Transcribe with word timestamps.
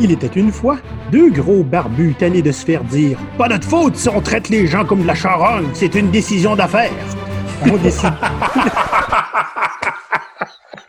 Il 0.00 0.12
était 0.12 0.26
une 0.26 0.52
fois 0.52 0.78
deux 1.10 1.30
gros 1.30 1.64
barbus 1.64 2.14
tannés 2.18 2.42
de 2.42 2.52
se 2.52 2.64
faire 2.64 2.84
dire 2.84 3.18
Pas 3.36 3.48
notre 3.48 3.68
faute 3.68 3.96
si 3.96 4.08
on 4.08 4.20
traite 4.20 4.48
les 4.48 4.66
gens 4.66 4.84
comme 4.84 5.02
de 5.02 5.06
la 5.06 5.14
charogne, 5.14 5.66
c'est 5.74 5.94
une 5.94 6.10
décision 6.10 6.54
d'affaires. 6.54 6.92
On 7.62 7.76
décide. 7.82 8.12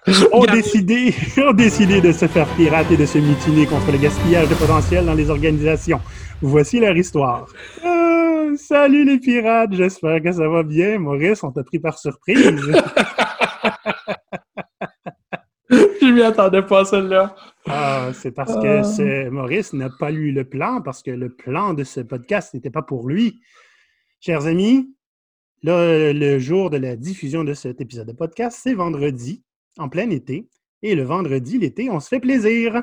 ont 0.32 0.46
décidé, 0.46 1.14
ont 1.38 1.54
décidé 1.54 2.02
de 2.02 2.12
se 2.12 2.28
faire 2.28 2.48
pirater 2.50 2.94
et 2.94 2.98
de 2.98 3.06
se 3.06 3.18
mutiner 3.18 3.66
contre 3.66 3.92
le 3.92 3.98
gaspillage 3.98 4.50
de 4.50 4.56
potentiel 4.56 5.06
dans 5.06 5.14
les 5.14 5.30
organisations. 5.30 6.02
Voici 6.42 6.80
leur 6.80 6.96
histoire. 6.96 7.46
Ah, 7.84 8.46
salut 8.58 9.06
les 9.06 9.20
pirates, 9.20 9.74
j'espère 9.74 10.22
que 10.22 10.32
ça 10.32 10.48
va 10.48 10.64
bien. 10.64 11.00
Maurice, 11.00 11.44
on 11.44 11.52
t'a 11.52 11.64
pris 11.64 11.80
par 11.80 11.98
surprise. 11.98 12.72
Je 16.02 16.12
m'y 16.14 16.22
attendais 16.22 16.64
pas 16.64 16.86
celle-là. 16.86 17.36
Ah, 17.68 18.10
c'est 18.14 18.32
parce 18.32 18.56
que 18.62 18.84
c'est- 18.84 19.30
Maurice 19.30 19.74
n'a 19.74 19.90
pas 19.90 20.10
lu 20.12 20.32
le 20.32 20.44
plan, 20.44 20.82
parce 20.82 21.04
que 21.04 21.12
le 21.12 21.30
plan 21.30 21.74
de 21.74 21.84
ce 21.84 22.00
podcast 22.00 22.54
n'était 22.54 22.72
pas 22.72 22.82
pour 22.82 23.08
lui. 23.08 23.40
Chers 24.20 24.48
amis, 24.48 24.94
le 25.64 26.40
jour 26.40 26.70
de 26.70 26.78
la 26.78 26.96
diffusion 26.96 27.44
de 27.44 27.54
cet 27.54 27.82
épisode 27.82 28.08
de 28.08 28.14
podcast, 28.14 28.60
c'est 28.64 28.74
vendredi, 28.74 29.44
en 29.78 29.90
plein 29.90 30.10
été. 30.10 30.48
Et 30.82 30.96
le 30.96 31.04
vendredi, 31.04 31.58
l'été, 31.60 31.90
on 31.90 32.00
se 32.00 32.08
fait 32.08 32.20
plaisir. 32.22 32.82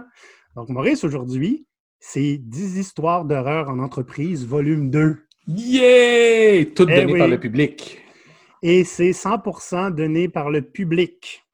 Donc, 0.54 0.68
Maurice, 0.68 1.02
aujourd'hui, 1.02 1.66
c'est 1.98 2.36
10 2.38 2.76
histoires 2.78 3.24
d'horreur 3.24 3.68
en 3.70 3.78
entreprise, 3.78 4.46
volume 4.46 4.90
2. 4.90 5.16
Yeah! 5.48 6.64
Tout 6.66 6.86
Eh 6.88 6.96
donné 7.00 7.12
oui. 7.12 7.18
par 7.18 7.28
le 7.28 7.40
public. 7.40 8.00
Et 8.62 8.84
c'est 8.84 9.12
100% 9.12 9.90
donné 9.94 10.28
par 10.28 10.50
le 10.50 10.62
public. 10.62 11.44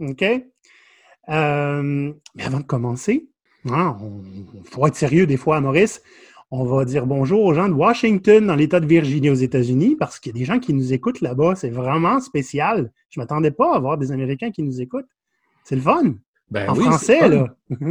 OK? 0.00 0.24
Euh, 1.28 2.12
mais 2.34 2.44
avant 2.44 2.60
de 2.60 2.64
commencer, 2.64 3.28
hein, 3.68 3.96
il 4.34 4.68
faut 4.68 4.86
être 4.86 4.96
sérieux 4.96 5.26
des 5.26 5.36
fois, 5.36 5.60
Maurice. 5.60 6.02
On 6.50 6.64
va 6.64 6.84
dire 6.84 7.06
bonjour 7.06 7.44
aux 7.44 7.54
gens 7.54 7.68
de 7.68 7.74
Washington, 7.74 8.46
dans 8.46 8.54
l'État 8.54 8.78
de 8.78 8.86
Virginie, 8.86 9.30
aux 9.30 9.34
États-Unis, 9.34 9.96
parce 9.98 10.18
qu'il 10.18 10.32
y 10.32 10.36
a 10.36 10.38
des 10.38 10.44
gens 10.44 10.58
qui 10.58 10.74
nous 10.74 10.92
écoutent 10.92 11.22
là-bas. 11.22 11.54
C'est 11.54 11.70
vraiment 11.70 12.20
spécial. 12.20 12.92
Je 13.08 13.18
ne 13.18 13.22
m'attendais 13.22 13.52
pas 13.52 13.72
à 13.72 13.76
avoir 13.76 13.96
des 13.96 14.12
Américains 14.12 14.50
qui 14.50 14.62
nous 14.62 14.80
écoutent. 14.80 15.08
C'est 15.64 15.76
le 15.76 15.80
fun. 15.80 16.14
Ben 16.50 16.68
en 16.68 16.76
oui, 16.76 16.84
français, 16.84 17.26
là. 17.26 17.56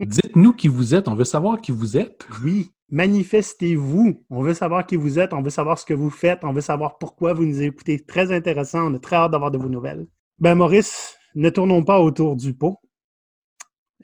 Dites-nous 0.00 0.52
qui 0.52 0.68
vous 0.68 0.94
êtes. 0.94 1.08
On 1.08 1.16
veut 1.16 1.24
savoir 1.24 1.60
qui 1.60 1.72
vous 1.72 1.96
êtes. 1.96 2.24
Oui, 2.44 2.70
manifestez-vous. 2.90 4.22
On 4.30 4.42
veut 4.42 4.54
savoir 4.54 4.86
qui 4.86 4.94
vous 4.94 5.18
êtes, 5.18 5.32
on 5.32 5.42
veut 5.42 5.50
savoir 5.50 5.76
ce 5.76 5.84
que 5.84 5.94
vous 5.94 6.10
faites, 6.10 6.44
on 6.44 6.52
veut 6.52 6.60
savoir 6.60 6.98
pourquoi 6.98 7.32
vous 7.32 7.44
nous 7.44 7.62
écoutez. 7.62 7.98
Très 7.98 8.32
intéressant, 8.32 8.92
on 8.92 8.94
a 8.94 8.98
très 9.00 9.16
hâte 9.16 9.32
d'avoir 9.32 9.50
de 9.50 9.58
vos 9.58 9.68
nouvelles. 9.68 10.06
Ben 10.38 10.54
Maurice, 10.54 11.15
ne 11.36 11.50
tournons 11.50 11.84
pas 11.84 12.00
autour 12.00 12.34
du 12.34 12.54
pot. 12.54 12.78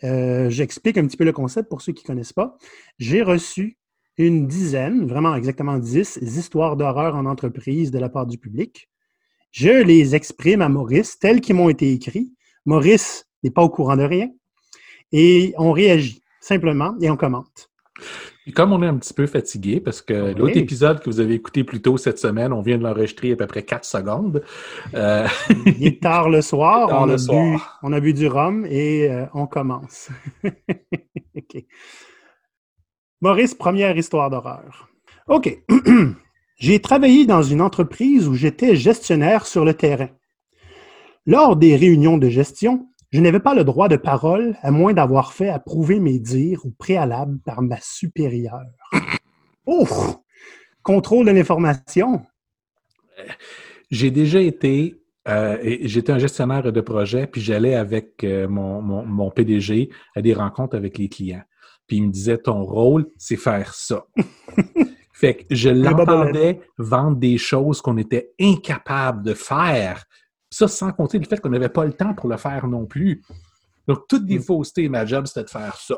Euh, 0.05 0.51
J'explique 0.51 0.99
un 0.99 1.07
petit 1.07 1.17
peu 1.17 1.25
le 1.25 1.33
concept 1.33 1.69
pour 1.69 1.83
ceux 1.83 1.93
qui 1.93 2.05
ne 2.05 2.07
connaissent 2.07 2.33
pas. 2.33 2.57
J'ai 2.99 3.23
reçu 3.23 3.79
une 4.19 4.47
dizaine, 4.47 5.07
vraiment 5.07 5.35
exactement 5.35 5.79
dix, 5.79 6.19
histoires 6.21 6.77
d'horreur 6.77 7.17
en 7.17 7.27
entreprise 7.27 7.91
de 7.91 7.99
la 7.99 8.09
part 8.09 8.27
du 8.27 8.39
public. 8.39 8.89
Je 9.51 9.83
les 9.83 10.15
exprime 10.15 10.63
à 10.63 10.69
Maurice 10.69 11.19
telles 11.19 11.41
qu'ils 11.41 11.57
m'ont 11.57 11.71
été 11.71 11.91
écrits. 11.93 12.33
Maurice 12.67 13.27
n'est 13.43 13.51
pas 13.51 13.63
au 13.63 13.71
courant 13.71 13.97
de 13.97 14.05
rien. 14.05 14.29
Et 15.11 15.55
on 15.59 15.73
réagit 15.73 16.23
simplement 16.41 16.95
et 17.01 17.11
on 17.11 17.17
commente. 17.17 17.71
Comme 18.55 18.73
on 18.73 18.83
est 18.83 18.87
un 18.89 18.97
petit 18.97 19.15
peu 19.15 19.27
fatigué, 19.27 19.81
parce 19.81 20.03
que 20.03 20.33
Oui. 20.33 20.35
l'autre 20.37 20.57
épisode 20.57 20.99
que 21.01 21.09
vous 21.09 21.21
avez 21.21 21.35
écouté 21.35 21.63
plus 21.63 21.81
tôt 21.81 21.97
cette 21.97 22.19
semaine, 22.19 22.53
on 22.53 22.61
vient 22.61 22.77
de 22.77 22.83
l'enregistrer 22.83 23.33
à 23.33 23.37
peu 23.37 23.47
près 23.47 23.63
4 23.63 23.85
secondes. 23.85 24.43
Euh, 24.95 25.29
Il 25.79 25.87
est 25.87 26.03
tard 26.03 26.29
le 26.29 26.43
soir, 26.43 26.89
Tard 26.89 27.03
on, 27.03 27.07
le 27.07 27.15
a 27.15 27.19
soir. 27.19 27.79
Bu, 27.83 27.87
on 27.89 27.93
a 27.93 28.01
bu 28.01 28.13
du 28.15 28.27
rhum 28.27 28.67
et 28.69 29.09
euh, 29.09 29.27
on 29.35 29.47
commence. 29.47 30.09
Maurice, 33.21 33.55
première 33.55 33.97
histoire 33.97 34.31
d'horreur. 34.31 34.89
OK. 35.29 35.57
J'ai 36.57 36.81
travaillé 36.81 37.27
dans 37.27 37.43
une 37.43 37.61
entreprise 37.61 38.29
où 38.29 38.35
j'étais 38.35 38.77
gestionnaire 38.77 39.47
sur 39.47 39.65
le 39.65 39.75
terrain. 39.75 40.09
Lors 41.27 41.57
des 41.57 41.77
réunions 41.77 42.19
de 42.19 42.29
gestion, 42.29 42.89
je 43.13 43.21
n'avais 43.21 43.41
pas 43.41 43.55
le 43.55 43.65
droit 43.65 43.89
de 43.89 43.97
parole 43.97 44.57
à 44.63 44.71
moins 44.71 44.95
d'avoir 44.95 45.33
fait 45.33 45.51
approuver 45.51 46.01
mes 46.01 46.19
dires 46.19 46.65
au 46.65 46.71
préalable 46.71 47.39
par 47.45 47.61
ma 47.61 47.79
supérieure. 47.81 48.65
Ouf! 49.67 50.17
Contrôle 50.83 51.27
de 51.27 51.31
l'information. 51.31 52.23
J'ai 53.91 54.11
déjà 54.11 54.41
été, 54.41 55.01
euh, 55.29 55.59
j'étais 55.83 56.13
un 56.13 56.19
gestionnaire 56.19 56.73
de 56.73 56.81
projet, 56.81 57.27
puis 57.27 57.41
j'allais 57.41 57.75
avec 57.75 58.25
euh, 58.25 58.49
mon, 58.49 58.81
mon, 58.81 59.05
mon 59.05 59.31
PDG 59.31 59.91
à 60.17 60.23
des 60.23 60.33
rencontres 60.33 60.77
avec 60.77 60.97
les 60.97 61.09
clients. 61.09 61.43
Puis 61.87 61.99
il 61.99 62.05
me 62.05 62.11
disait, 62.11 62.39
ton 62.39 62.65
rôle, 62.65 63.07
c'est 63.19 63.37
faire 63.37 63.75
ça. 63.75 64.07
fait 65.13 65.35
que 65.35 65.55
je 65.55 65.69
l'entendais 65.69 66.61
vendre 66.79 67.19
des 67.19 67.37
choses 67.37 67.83
qu'on 67.83 67.99
était 67.99 68.33
incapable 68.41 69.23
de 69.23 69.35
faire. 69.35 70.05
Ça, 70.53 70.69
sans 70.69 70.93
compter 70.93 71.19
le 71.19 71.25
fait 71.25 71.41
qu'on 71.41 71.49
n'avait 71.49 71.71
pas 71.71 71.87
le 71.87 71.95
temps 71.95 72.13
pour 72.15 72.29
le 72.29 72.37
faire 72.37 72.69
non 72.69 72.85
plus. 72.85 73.23
Donc, 73.89 74.07
toutes 74.07 74.27
des 74.27 74.39
Mm. 74.39 74.43
faussetés, 74.43 74.89
ma 74.91 75.07
job, 75.07 75.27
c'était 75.27 75.45
de 75.45 75.51
faire 75.51 75.77
ça. 75.77 75.97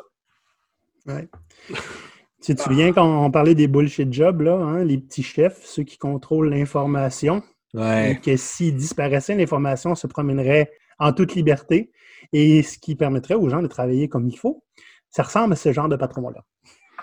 Ouais. 1.07 1.29
Tu 2.43 2.55
te 2.55 2.61
souviens 2.61 2.93
quand 2.93 3.25
on 3.25 3.31
parlait 3.31 3.55
des 3.55 3.69
bullshit 3.69 4.13
jobs, 4.13 4.43
là, 4.43 4.57
hein, 4.57 4.85
les 4.85 4.99
petits 4.99 5.23
chefs, 5.23 5.65
ceux 5.65 5.83
qui 5.83 5.97
contrôlent 5.97 6.51
l'information, 6.51 7.43
et 7.75 8.19
que 8.23 8.37
s'ils 8.37 8.77
disparaissaient, 8.77 9.35
l'information 9.35 9.95
se 9.95 10.07
promènerait 10.07 10.71
en 10.99 11.15
toute 11.15 11.35
liberté, 11.35 11.91
et 12.35 12.63
ce 12.63 12.77
qui 12.79 12.97
permettrait 12.97 13.33
aux 13.35 13.49
gens 13.49 13.63
de 13.63 13.67
travailler 13.67 14.11
comme 14.11 14.29
il 14.29 14.37
faut. 14.37 14.63
Ça 15.09 15.23
ressemble 15.23 15.55
à 15.55 15.57
ce 15.57 15.73
genre 15.73 15.89
de 15.89 15.97
patron-là. 15.97 16.45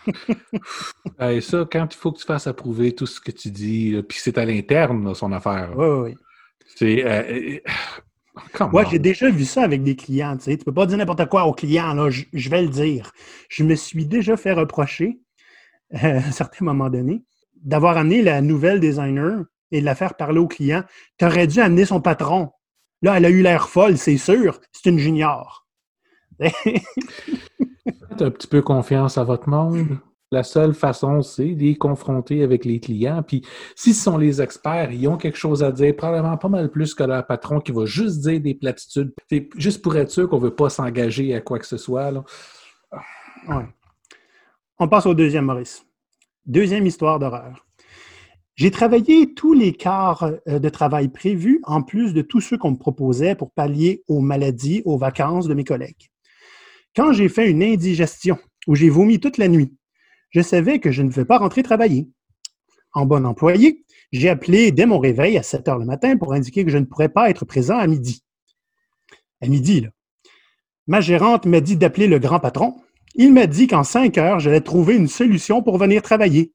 Et 1.32 1.42
ça, 1.42 1.68
quand 1.72 1.88
il 1.92 1.98
faut 1.98 2.12
que 2.12 2.20
tu 2.20 2.26
fasses 2.26 2.46
approuver 2.48 2.94
tout 2.94 3.06
ce 3.08 3.20
que 3.20 3.32
tu 3.32 3.50
dis, 3.52 4.00
puis 4.08 4.20
c'est 4.22 4.38
à 4.38 4.46
l'interne, 4.46 5.14
son 5.16 5.32
affaire. 5.32 5.74
Oui, 5.76 5.88
oui, 5.88 6.00
oui. 6.12 6.16
C'est. 6.76 7.06
Euh, 7.06 7.24
euh, 7.30 7.60
Moi, 8.72 8.84
on. 8.86 8.90
j'ai 8.90 9.00
déjà 9.00 9.30
vu 9.30 9.46
ça 9.46 9.64
avec 9.64 9.84
des 9.84 9.96
clients. 9.96 10.38
Tu 10.38 10.44
sais, 10.44 10.58
tu 10.58 10.64
peux 10.64 10.74
pas 10.74 10.86
dire 10.86 10.98
n'importe 10.98 11.28
quoi 11.28 11.46
aux 11.46 11.54
clients, 11.54 11.94
là, 11.94 12.10
je, 12.10 12.24
je 12.32 12.50
vais 12.50 12.62
le 12.62 12.70
dire. 12.70 13.12
Je 13.50 13.64
me 13.64 13.76
suis 13.76 14.06
déjà 14.06 14.38
fait 14.38 14.54
reprocher, 14.54 15.20
euh, 15.94 15.98
à 16.02 16.28
un 16.28 16.32
certain 16.32 16.66
moment 16.66 16.90
donné, 16.90 17.24
d'avoir 17.62 17.98
amené 17.98 18.22
la 18.22 18.42
nouvelle 18.42 18.80
designer 18.80 19.44
et 19.72 19.82
de 19.82 19.86
la 19.86 19.96
faire 19.96 20.16
parler 20.16 20.40
au 20.40 20.48
client. 20.48 20.84
Tu 21.18 21.26
aurais 21.26 21.48
dû 21.48 21.60
amener 21.60 21.86
son 21.86 22.02
patron. 22.02 22.52
Là, 23.02 23.18
elle 23.18 23.26
a 23.26 23.30
eu 23.30 23.42
l'air 23.42 23.70
folle, 23.70 23.98
c'est 23.98 24.18
sûr. 24.18 24.60
C'est 24.72 24.90
une 24.90 25.00
junior. 25.00 25.68
Faites 26.40 28.22
un 28.22 28.32
petit 28.32 28.48
peu 28.48 28.62
confiance 28.62 29.18
à 29.18 29.24
votre 29.24 29.50
monde. 29.50 29.98
La 30.34 30.44
seule 30.44 30.74
façon, 30.74 31.22
c'est 31.22 31.56
de 31.56 31.62
les 31.62 31.76
confronter 31.76 32.42
avec 32.42 32.64
les 32.64 32.80
clients. 32.80 33.22
Puis, 33.22 33.46
s'ils 33.76 33.94
sont 33.94 34.18
les 34.18 34.42
experts, 34.42 34.94
ils 34.94 35.06
ont 35.10 35.18
quelque 35.18 35.38
chose 35.38 35.62
à 35.62 35.74
dire, 35.74 35.94
probablement 35.94 36.38
pas 36.38 36.48
mal 36.48 36.72
plus 36.72 36.94
que 36.94 37.04
leur 37.04 37.28
patron 37.28 37.60
qui 37.60 37.74
va 37.74 37.86
juste 37.86 38.22
dire 38.22 38.40
des 38.40 38.54
platitudes. 38.54 39.14
C'est 39.30 39.50
juste 39.58 39.82
pour 39.82 39.98
être 39.98 40.10
sûr 40.10 40.30
qu'on 40.30 40.38
ne 40.38 40.44
veut 40.44 40.56
pas 40.56 40.70
s'engager 40.70 41.36
à 41.36 41.42
quoi 41.42 41.60
que 41.60 41.66
ce 41.66 41.76
soit. 41.76 42.14
Ouais. 43.50 43.66
On 44.80 44.88
passe 44.88 45.06
au 45.06 45.14
deuxième, 45.14 45.46
Maurice. 45.46 45.86
Deuxième 46.46 46.86
histoire 46.86 47.20
d'horreur. 47.20 47.66
J'ai 48.56 48.72
travaillé 48.72 49.34
tous 49.34 49.54
les 49.54 49.74
quarts 49.74 50.32
euh, 50.48 50.60
de 50.60 50.70
travail 50.70 51.10
prévus, 51.10 51.60
en 51.64 51.82
plus 51.82 52.14
de 52.14 52.22
tous 52.22 52.42
ceux 52.42 52.58
qu'on 52.58 52.72
me 52.72 52.78
proposait 52.78 53.36
pour 53.36 53.52
pallier 53.52 54.04
aux 54.08 54.22
maladies, 54.22 54.82
aux 54.86 54.98
vacances 54.98 55.48
de 55.48 55.54
mes 55.54 55.64
collègues. 55.64 56.10
Quand 56.96 57.12
j'ai 57.12 57.28
fait 57.28 57.50
une 57.50 57.64
indigestion 57.64 58.38
où 58.68 58.76
j'ai 58.76 58.90
vomi 58.90 59.20
toute 59.20 59.38
la 59.38 59.48
nuit, 59.48 59.74
je 60.32 60.42
savais 60.42 60.80
que 60.80 60.92
je 60.92 61.04
ne 61.04 61.10
vais 61.12 61.26
pas 61.26 61.38
rentrer 61.38 61.64
travailler. 61.64 62.08
En 62.94 63.06
bon 63.06 63.26
employé, 63.26 63.86
j'ai 64.12 64.30
appelé 64.30 64.72
dès 64.72 64.86
mon 64.86 65.00
réveil 65.00 65.38
à 65.38 65.44
7 65.44 65.68
heures 65.70 65.80
le 65.80 65.86
matin 65.86 66.18
pour 66.18 66.34
indiquer 66.34 66.66
que 66.66 66.72
je 66.72 66.78
ne 66.78 66.86
pourrais 66.86 67.10
pas 67.10 67.30
être 67.30 67.46
présent 67.46 67.78
à 67.78 67.88
midi. 67.88 68.24
À 69.42 69.48
midi, 69.48 69.82
là. 69.82 69.90
Ma 70.88 71.00
gérante 71.00 71.46
m'a 71.46 71.62
dit 71.62 71.78
d'appeler 71.78 72.08
le 72.08 72.20
grand 72.20 72.40
patron. 72.40 72.76
Il 73.16 73.34
m'a 73.34 73.48
dit 73.48 73.68
qu'en 73.68 73.84
5 73.84 74.18
heures, 74.18 74.40
j'allais 74.40 74.62
trouver 74.62 74.96
une 74.96 75.08
solution 75.08 75.62
pour 75.64 75.78
venir 75.78 76.02
travailler. 76.02 76.54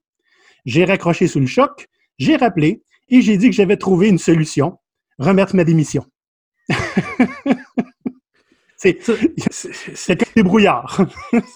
J'ai 0.66 0.84
raccroché 0.84 1.26
sous 1.28 1.40
le 1.40 1.46
choc, 1.46 1.86
j'ai 2.18 2.36
rappelé 2.36 2.82
et 3.08 3.22
j'ai 3.22 3.36
dit 3.36 3.48
que 3.48 3.54
j'avais 3.54 3.76
trouvé 3.76 4.08
une 4.08 4.18
solution, 4.18 4.78
remettre 5.18 5.54
ma 5.54 5.64
démission. 5.64 6.04
c'est 8.76 9.02
C'est- 9.02 9.32
c'est- 9.50 9.72
c'est 9.96 10.16
comme 10.16 10.32
des 10.34 10.42
brouillards. 10.42 11.06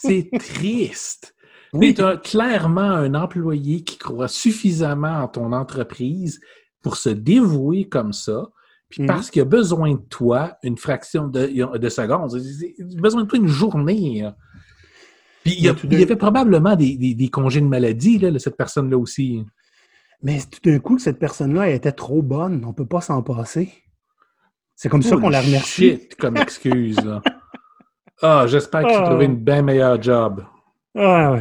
C'est 0.01 0.31
triste. 0.39 1.35
Oui. 1.73 1.95
Tu 1.95 2.03
as 2.03 2.17
clairement 2.17 2.81
un 2.81 3.15
employé 3.15 3.83
qui 3.83 3.97
croit 3.99 4.29
suffisamment 4.29 5.23
en 5.23 5.29
ton 5.29 5.53
entreprise 5.53 6.41
pour 6.83 6.97
se 6.97 7.09
dévouer 7.11 7.89
comme 7.89 8.13
ça, 8.13 8.49
puis 8.89 9.03
Mhm. 9.03 9.07
parce 9.09 9.31
qu'il 9.31 9.43
a 9.43 9.45
besoin 9.45 9.93
de 9.93 10.01
toi 10.09 10.57
une 10.63 10.77
fraction 10.79 11.29
de, 11.29 11.77
de 11.79 11.89
seconde. 11.89 12.33
Il 12.79 12.99
a 12.99 13.01
besoin 13.01 13.23
de 13.23 13.29
toi 13.29 13.39
une 13.39 13.47
journée. 13.47 14.23
hein. 14.25 14.35
Puis 15.45 15.55
il 15.59 15.65
y, 15.65 15.69
a- 15.69 15.73
Mais 15.73 15.79
il 15.93 16.01
y 16.01 16.03
avait 16.03 16.17
probablement 16.17 16.77
des, 16.77 16.97
des- 16.97 17.15
des 17.15 17.29
congés 17.29 17.61
de 17.61 17.67
maladie, 17.67 18.19
là, 18.19 18.37
cette 18.39 18.57
personne-là 18.57 18.99
aussi. 18.99 19.45
Mais 20.23 20.39
tout 20.51 20.61
d'un 20.69 20.79
coup, 20.81 20.99
cette 20.99 21.19
personne-là 21.19 21.69
elle 21.71 21.77
était 21.77 21.93
trop 21.93 22.21
bonne, 22.21 22.63
on 22.65 22.69
ne 22.69 22.75
peut 22.75 22.85
pas 22.87 23.01
s'en 23.01 23.23
passer. 23.23 23.73
C'est 24.75 24.89
comme 24.91 25.03
ça 25.03 25.17
qu'on 25.17 25.29
la 25.31 25.41
remercie. 25.41 25.91
Shit, 25.93 26.15
comme 26.17 26.37
excuse. 26.37 26.99
Ah, 28.23 28.45
j'espère 28.47 28.83
que 28.83 28.89
tu 28.89 28.95
as 28.95 29.01
Ah. 29.05 29.09
trouvé 29.09 29.25
une 29.27 29.37
bien 29.37 29.63
meilleure 29.63 30.03
job. 30.03 30.45
Ah. 30.97 31.41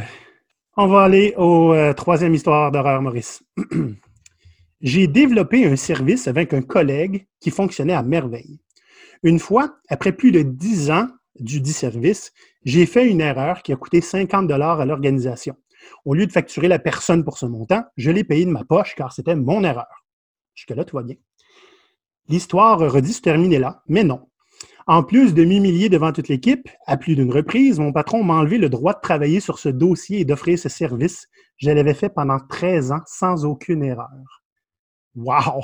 On 0.76 0.86
va 0.86 1.02
aller 1.02 1.34
au 1.36 1.74
euh, 1.74 1.92
troisième 1.92 2.34
histoire 2.34 2.70
d'horreur, 2.70 3.02
Maurice. 3.02 3.42
J'ai 4.80 5.08
développé 5.08 5.66
un 5.66 5.74
service 5.74 6.28
avec 6.28 6.54
un 6.54 6.62
collègue 6.62 7.26
qui 7.40 7.50
fonctionnait 7.50 7.94
à 7.94 8.02
merveille. 8.02 8.60
Une 9.24 9.40
fois, 9.40 9.76
après 9.88 10.12
plus 10.12 10.30
de 10.30 10.42
10 10.42 10.90
ans 10.92 11.08
du 11.38 11.60
dit 11.60 11.72
service, 11.72 12.32
j'ai 12.64 12.86
fait 12.86 13.06
une 13.08 13.20
erreur 13.20 13.62
qui 13.62 13.72
a 13.72 13.76
coûté 13.76 14.00
50 14.00 14.46
dollars 14.46 14.80
à 14.80 14.86
l'organisation. 14.86 15.56
Au 16.04 16.14
lieu 16.14 16.26
de 16.26 16.32
facturer 16.32 16.68
la 16.68 16.78
personne 16.78 17.24
pour 17.24 17.36
ce 17.36 17.46
montant, 17.46 17.84
je 17.96 18.10
l'ai 18.10 18.24
payé 18.24 18.46
de 18.46 18.50
ma 18.50 18.64
poche 18.64 18.94
car 18.94 19.12
c'était 19.12 19.36
mon 19.36 19.64
erreur. 19.64 20.04
Jusque-là, 20.54 20.84
tout 20.84 20.96
va 20.96 21.02
bien. 21.02 21.16
L'histoire 22.28 23.02
dû 23.02 23.12
se 23.12 23.20
terminer 23.20 23.58
là, 23.58 23.82
mais 23.88 24.04
non. 24.04 24.29
En 24.86 25.02
plus 25.02 25.34
de 25.34 25.44
m'humilier 25.44 25.88
devant 25.88 26.12
toute 26.12 26.28
l'équipe, 26.28 26.68
à 26.86 26.96
plus 26.96 27.14
d'une 27.14 27.32
reprise, 27.32 27.78
mon 27.78 27.92
patron 27.92 28.24
m'a 28.24 28.34
enlevé 28.34 28.58
le 28.58 28.68
droit 28.68 28.94
de 28.94 29.00
travailler 29.00 29.40
sur 29.40 29.58
ce 29.58 29.68
dossier 29.68 30.20
et 30.20 30.24
d'offrir 30.24 30.58
ce 30.58 30.68
service. 30.68 31.28
Je 31.56 31.70
l'avais 31.70 31.94
fait 31.94 32.08
pendant 32.08 32.38
13 32.48 32.92
ans 32.92 33.02
sans 33.06 33.44
aucune 33.44 33.84
erreur. 33.84 34.08
Wow! 35.14 35.62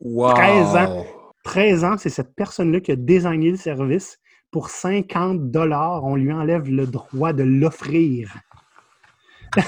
Wow! 0.00 0.34
13 0.34 0.76
ans. 0.76 1.06
13 1.44 1.84
ans, 1.84 1.96
c'est 1.98 2.10
cette 2.10 2.34
personne-là 2.34 2.80
qui 2.80 2.92
a 2.92 2.96
désigné 2.96 3.50
le 3.50 3.56
service. 3.56 4.18
Pour 4.50 4.68
50 4.68 5.50
dollars, 5.50 6.04
on 6.04 6.14
lui 6.14 6.32
enlève 6.32 6.68
le 6.68 6.86
droit 6.86 7.32
de 7.32 7.42
l'offrir. 7.42 8.32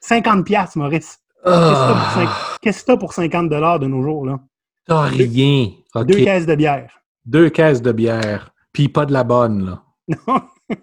50 0.00 0.44
piastres, 0.44 0.78
Maurice. 0.78 1.20
Ah, 1.44 2.56
Qu'est-ce 2.60 2.80
que 2.82 2.86
t'as 2.86 2.96
pour 2.96 3.12
50 3.12 3.48
dollars 3.48 3.78
de 3.78 3.86
nos 3.86 4.02
jours, 4.02 4.26
là? 4.26 4.40
T'as 4.86 5.02
rien. 5.02 5.70
Deux 5.94 6.24
caisses 6.24 6.46
de 6.46 6.54
bière. 6.54 6.97
Deux 7.28 7.50
caisses 7.50 7.82
de 7.82 7.92
bière. 7.92 8.52
Puis 8.72 8.88
pas 8.88 9.04
de 9.04 9.12
la 9.12 9.22
bonne, 9.22 9.66
là. 9.66 9.82
Non. 10.26 10.40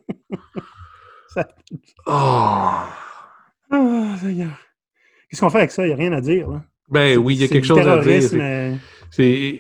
Ça- 1.30 1.48
Oh! 2.06 2.12
Ah, 3.72 4.16
Seigneur. 4.22 4.52
Qu'est-ce 5.30 5.42
qu'on 5.42 5.50
fait 5.50 5.58
avec 5.58 5.72
ça? 5.72 5.84
Il 5.84 5.88
n'y 5.88 5.94
a 5.94 5.98
rien 5.98 6.14
à 6.14 6.22
dire. 6.22 6.48
Là. 6.50 6.64
Ben 6.90 7.18
oui, 7.18 7.34
il 7.36 7.42
y 7.42 7.44
a 7.44 7.48
quelque 7.48 7.66
chose 7.66 7.80
à 7.80 7.98
dire. 8.00 8.22
C'est- 8.22 8.40
euh, 8.40 9.58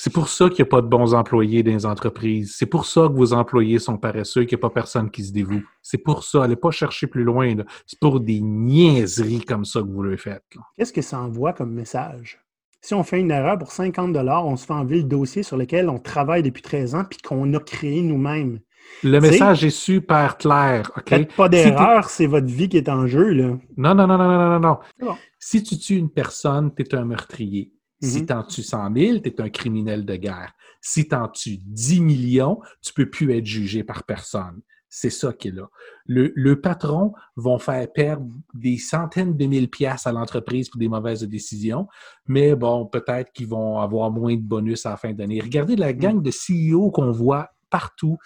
C'est 0.00 0.12
pour 0.12 0.28
ça 0.28 0.48
qu'il 0.48 0.62
n'y 0.62 0.68
a 0.68 0.70
pas 0.70 0.80
de 0.80 0.86
bons 0.86 1.12
employés 1.12 1.64
dans 1.64 1.72
les 1.72 1.84
entreprises. 1.84 2.54
C'est 2.56 2.66
pour 2.66 2.86
ça 2.86 3.08
que 3.08 3.14
vos 3.14 3.32
employés 3.32 3.80
sont 3.80 3.98
paresseux, 3.98 4.44
qu'il 4.44 4.56
n'y 4.56 4.60
a 4.60 4.68
pas 4.68 4.72
personne 4.72 5.10
qui 5.10 5.24
se 5.24 5.32
dévoue. 5.32 5.60
C'est 5.82 5.98
pour 5.98 6.22
ça. 6.22 6.44
Allez 6.44 6.54
pas 6.54 6.70
chercher 6.70 7.08
plus 7.08 7.24
loin. 7.24 7.52
C'est 7.84 7.98
pour 7.98 8.20
des 8.20 8.40
niaiseries 8.40 9.40
comme 9.40 9.64
ça 9.64 9.80
que 9.82 9.88
vous 9.88 10.04
le 10.04 10.16
faites. 10.16 10.44
Qu'est-ce 10.76 10.92
que 10.92 11.02
ça 11.02 11.18
envoie 11.20 11.52
comme 11.52 11.72
message? 11.74 12.38
Si 12.80 12.94
on 12.94 13.02
fait 13.02 13.20
une 13.20 13.30
erreur 13.30 13.58
pour 13.58 13.72
50 13.72 14.16
on 14.16 14.56
se 14.56 14.66
fait 14.66 14.72
enlever 14.72 14.98
le 14.98 15.02
dossier 15.04 15.42
sur 15.42 15.56
lequel 15.56 15.88
on 15.88 15.98
travaille 15.98 16.42
depuis 16.42 16.62
13 16.62 16.94
ans 16.94 17.04
puis 17.04 17.18
qu'on 17.18 17.52
a 17.54 17.60
créé 17.60 18.02
nous-mêmes. 18.02 18.60
Le 19.02 19.18
T'sais- 19.18 19.30
message 19.30 19.64
est 19.64 19.70
super 19.70 20.38
clair. 20.38 20.90
OK? 20.96 21.08
Faites 21.08 21.32
pas 21.34 21.44
Si 21.46 21.50
d'erreur, 21.50 22.08
c'est 22.08 22.26
votre 22.26 22.46
vie 22.46 22.68
qui 22.68 22.76
est 22.78 22.88
en 22.88 23.06
jeu. 23.06 23.30
Là. 23.32 23.58
Non, 23.76 23.94
non, 23.94 24.06
non, 24.06 24.16
non, 24.16 24.28
non, 24.28 24.48
non, 24.48 24.60
non. 24.60 24.78
Bon. 25.00 25.14
Si 25.38 25.62
tu 25.62 25.76
tues 25.78 25.96
une 25.96 26.10
personne, 26.10 26.72
tu 26.74 26.82
es 26.82 26.94
un 26.94 27.04
meurtrier. 27.04 27.72
Si 28.00 28.20
Mhm. 28.20 28.26
tu 28.26 28.32
en 28.32 28.42
tues 28.44 28.62
100 28.62 28.90
000, 28.94 29.18
tu 29.18 29.28
es 29.28 29.40
un 29.40 29.50
criminel 29.50 30.06
de 30.06 30.14
guerre. 30.16 30.52
Si 30.80 31.06
tu 31.08 31.14
en 31.14 31.28
tues 31.28 31.58
10 31.64 32.00
millions, 32.00 32.60
tu 32.80 32.92
peux 32.94 33.10
plus 33.10 33.32
être 33.36 33.44
jugé 33.44 33.82
par 33.82 34.04
personne. 34.04 34.60
C'est 34.88 35.10
ça 35.10 35.32
qui 35.32 35.48
est 35.48 35.52
là. 35.52 35.68
Le, 36.06 36.32
le 36.34 36.60
patron 36.60 37.12
vont 37.36 37.58
faire 37.58 37.92
perdre 37.92 38.26
des 38.54 38.78
centaines 38.78 39.36
de 39.36 39.46
mille 39.46 39.68
piastres 39.68 40.08
à 40.08 40.12
l'entreprise 40.12 40.70
pour 40.70 40.78
des 40.78 40.88
mauvaises 40.88 41.22
décisions, 41.22 41.86
mais 42.26 42.54
bon, 42.54 42.86
peut-être 42.86 43.32
qu'ils 43.32 43.48
vont 43.48 43.80
avoir 43.80 44.10
moins 44.10 44.34
de 44.34 44.40
bonus 44.42 44.86
à 44.86 44.90
la 44.90 44.96
fin 44.96 45.12
d'année. 45.12 45.40
Regardez 45.40 45.76
la 45.76 45.92
gang 45.92 46.22
de 46.22 46.30
CEO 46.30 46.90
qu'on 46.90 47.10
voit 47.10 47.50
partout 47.70 48.16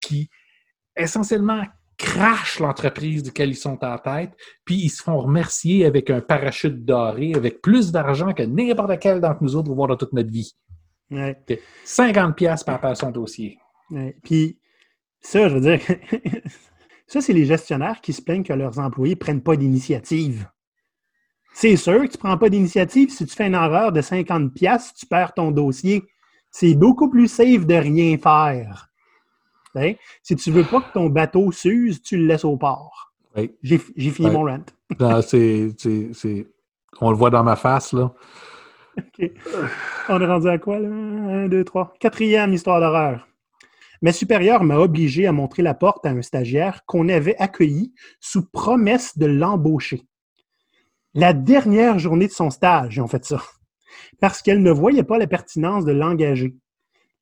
qui 0.00 0.28
essentiellement 0.96 1.62
crachent 1.96 2.60
l'entreprise 2.60 3.22
duquel 3.22 3.50
ils 3.50 3.56
sont 3.56 3.84
en 3.84 3.98
tête, 3.98 4.30
puis 4.64 4.76
ils 4.76 4.88
se 4.88 5.02
font 5.02 5.18
remercier 5.18 5.84
avec 5.84 6.10
un 6.10 6.20
parachute 6.20 6.84
doré, 6.84 7.34
avec 7.34 7.60
plus 7.60 7.90
d'argent 7.90 8.32
que 8.32 8.44
n'importe 8.44 8.98
quel 9.00 9.20
d'entre 9.20 9.42
nous 9.42 9.56
autres 9.56 9.68
va 9.68 9.74
voir 9.74 9.88
dans 9.88 9.96
toute 9.96 10.12
notre 10.12 10.30
vie. 10.30 10.56
Ouais, 11.10 11.36
50 11.84 12.36
pièces 12.36 12.62
par 12.62 12.76
rapport 12.76 12.90
à 12.90 12.94
son 12.94 13.10
dossier. 13.10 13.58
ouais. 13.90 14.16
Puis 14.22 14.58
ça, 15.20 15.48
je 15.48 15.54
veux 15.54 15.60
dire, 15.60 15.80
ça, 17.06 17.20
c'est 17.20 17.32
les 17.32 17.44
gestionnaires 17.44 18.00
qui 18.00 18.12
se 18.12 18.22
plaignent 18.22 18.44
que 18.44 18.52
leurs 18.52 18.78
employés 18.78 19.14
ne 19.14 19.18
prennent 19.18 19.42
pas 19.42 19.56
d'initiative. 19.56 20.48
C'est 21.54 21.76
sûr 21.76 22.02
que 22.02 22.06
tu 22.06 22.16
ne 22.16 22.22
prends 22.22 22.38
pas 22.38 22.48
d'initiative. 22.48 23.10
Si 23.10 23.26
tu 23.26 23.34
fais 23.34 23.46
une 23.46 23.54
erreur 23.54 23.90
de 23.92 24.00
50 24.00 24.54
pièces, 24.54 24.94
tu 24.94 25.06
perds 25.06 25.34
ton 25.34 25.50
dossier. 25.50 26.04
C'est 26.50 26.74
beaucoup 26.74 27.10
plus 27.10 27.28
safe 27.28 27.66
de 27.66 27.74
rien 27.74 28.16
faire. 28.16 28.88
Hein? 29.74 29.94
Si 30.22 30.36
tu 30.36 30.50
veux 30.50 30.64
pas 30.64 30.80
que 30.80 30.92
ton 30.92 31.08
bateau 31.08 31.52
s'use, 31.52 32.02
tu 32.02 32.16
le 32.16 32.26
laisses 32.26 32.44
au 32.44 32.56
port. 32.56 33.12
Oui. 33.36 33.54
J'ai 33.62 33.78
fini 33.78 34.30
mon 34.30 34.44
rant. 34.44 34.64
Non, 35.00 35.20
On 37.00 37.10
le 37.10 37.16
voit 37.16 37.30
dans 37.30 37.44
ma 37.44 37.56
face, 37.56 37.92
là. 37.92 38.14
OK. 38.96 39.30
On 40.08 40.20
est 40.20 40.26
rendu 40.26 40.48
à 40.48 40.58
quoi, 40.58 40.78
là? 40.78 40.88
Un, 40.88 41.48
deux, 41.48 41.62
trois. 41.62 41.92
Quatrième 42.00 42.54
histoire 42.54 42.80
d'horreur. 42.80 43.27
Ma 44.00 44.12
supérieure 44.12 44.62
m'a 44.62 44.78
obligé 44.78 45.26
à 45.26 45.32
montrer 45.32 45.62
la 45.62 45.74
porte 45.74 46.06
à 46.06 46.10
un 46.10 46.22
stagiaire 46.22 46.84
qu'on 46.86 47.08
avait 47.08 47.36
accueilli 47.38 47.92
sous 48.20 48.48
promesse 48.48 49.18
de 49.18 49.26
l'embaucher. 49.26 50.02
La 51.14 51.32
dernière 51.32 51.98
journée 51.98 52.28
de 52.28 52.32
son 52.32 52.50
stage, 52.50 52.96
ils 52.96 53.00
ont 53.00 53.08
fait 53.08 53.24
ça. 53.24 53.42
Parce 54.20 54.42
qu'elle 54.42 54.62
ne 54.62 54.70
voyait 54.70 55.02
pas 55.02 55.18
la 55.18 55.26
pertinence 55.26 55.84
de 55.84 55.92
l'engager. 55.92 56.54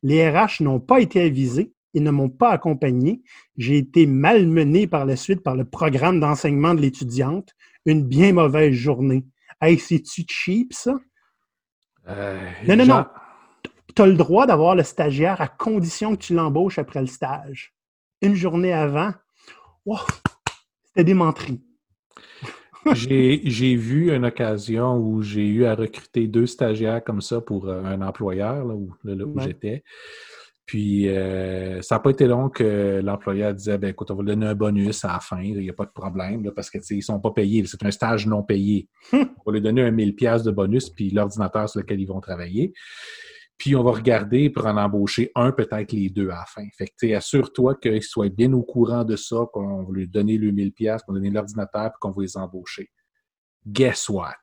Les 0.02 0.28
RH 0.28 0.60
n'ont 0.62 0.80
pas 0.80 1.00
été 1.00 1.22
avisés 1.22 1.72
et 1.94 2.00
ne 2.00 2.10
m'ont 2.10 2.28
pas 2.28 2.50
accompagné. 2.50 3.22
J'ai 3.56 3.78
été 3.78 4.06
malmené 4.06 4.86
par 4.86 5.06
la 5.06 5.16
suite 5.16 5.42
par 5.42 5.56
le 5.56 5.64
programme 5.64 6.20
d'enseignement 6.20 6.74
de 6.74 6.80
l'étudiante. 6.82 7.54
Une 7.86 8.04
bien 8.04 8.34
mauvaise 8.34 8.74
journée. 8.74 9.24
Hey, 9.60 9.78
c'est-tu 9.78 10.24
cheap, 10.28 10.74
ça? 10.74 10.98
Euh, 12.08 12.38
Non, 12.68 12.76
non, 12.76 12.86
non. 12.86 13.04
Tu 13.96 14.02
as 14.02 14.06
le 14.06 14.14
droit 14.14 14.46
d'avoir 14.46 14.74
le 14.74 14.82
stagiaire 14.82 15.40
à 15.40 15.48
condition 15.48 16.14
que 16.16 16.20
tu 16.20 16.34
l'embauches 16.34 16.78
après 16.78 17.00
le 17.00 17.06
stage. 17.06 17.74
Une 18.20 18.34
journée 18.34 18.74
avant, 18.74 19.12
wow, 19.86 19.96
c'était 20.84 21.04
des 21.04 21.14
menteries. 21.14 21.62
J'ai 22.94 23.74
vu 23.74 24.14
une 24.14 24.26
occasion 24.26 24.96
où 24.98 25.20
j'ai 25.22 25.46
eu 25.46 25.64
à 25.64 25.74
recruter 25.74 26.28
deux 26.28 26.46
stagiaires 26.46 27.02
comme 27.02 27.20
ça 27.20 27.40
pour 27.40 27.68
euh, 27.68 27.82
un 27.82 28.00
employeur, 28.02 28.64
là 28.64 28.74
où, 28.74 28.94
là, 29.02 29.14
là 29.14 29.24
où 29.24 29.34
Ouais. 29.34 29.44
j'étais. 29.44 29.82
Puis, 30.66 31.08
euh, 31.08 31.80
ça 31.82 31.96
n'a 31.96 32.00
pas 32.00 32.10
été 32.10 32.26
long 32.26 32.48
que 32.48 33.00
l'employeur 33.02 33.54
disait 33.54 33.78
ben, 33.78 33.88
écoute, 33.90 34.10
on 34.10 34.14
va 34.14 34.22
lui 34.22 34.28
donner 34.28 34.46
un 34.46 34.54
bonus 34.54 35.04
à 35.04 35.14
la 35.14 35.20
fin, 35.20 35.40
il 35.40 35.58
n'y 35.58 35.70
a 35.70 35.72
pas 35.72 35.84
de 35.84 35.90
problème, 35.90 36.44
là, 36.44 36.50
parce 36.54 36.70
qu'ils 36.70 36.96
ne 36.96 37.02
sont 37.02 37.18
pas 37.18 37.30
payés. 37.30 37.64
C'est 37.66 37.84
un 37.84 37.90
stage 37.90 38.26
non 38.26 38.42
payé. 38.42 38.88
Hum. 39.12 39.28
on 39.38 39.50
va 39.50 39.56
lui 39.56 39.62
donner 39.62 39.82
un 39.82 39.90
1000$ 39.90 40.14
piastres 40.14 40.46
de 40.46 40.52
bonus, 40.52 40.90
puis 40.90 41.10
l'ordinateur 41.10 41.68
sur 41.68 41.80
lequel 41.80 42.00
ils 42.00 42.06
vont 42.06 42.20
travailler. 42.20 42.72
Puis, 43.58 43.74
on 43.74 43.82
va 43.82 43.92
regarder 43.92 44.50
pour 44.50 44.66
en 44.66 44.76
embaucher 44.76 45.30
un, 45.34 45.52
peut-être 45.52 45.92
les 45.92 46.10
deux 46.10 46.28
à 46.28 46.36
la 46.36 46.44
fin. 46.46 46.66
Fait 46.76 46.88
que, 46.88 47.14
assure-toi 47.14 47.76
qu'ils 47.76 48.02
soient 48.02 48.28
bien 48.28 48.52
au 48.52 48.62
courant 48.62 49.04
de 49.04 49.16
ça, 49.16 49.46
qu'on 49.52 49.84
va 49.84 49.92
lui 49.92 50.08
donner 50.08 50.36
le 50.36 50.52
1000$, 50.52 50.72
piastres, 50.72 51.06
qu'on 51.06 51.12
va 51.12 51.18
donner 51.18 51.30
l'ordinateur, 51.30 51.90
puis 51.90 51.98
qu'on 52.00 52.10
va 52.10 52.22
les 52.22 52.36
embaucher. 52.36 52.90
Guess 53.66 54.08
what? 54.08 54.34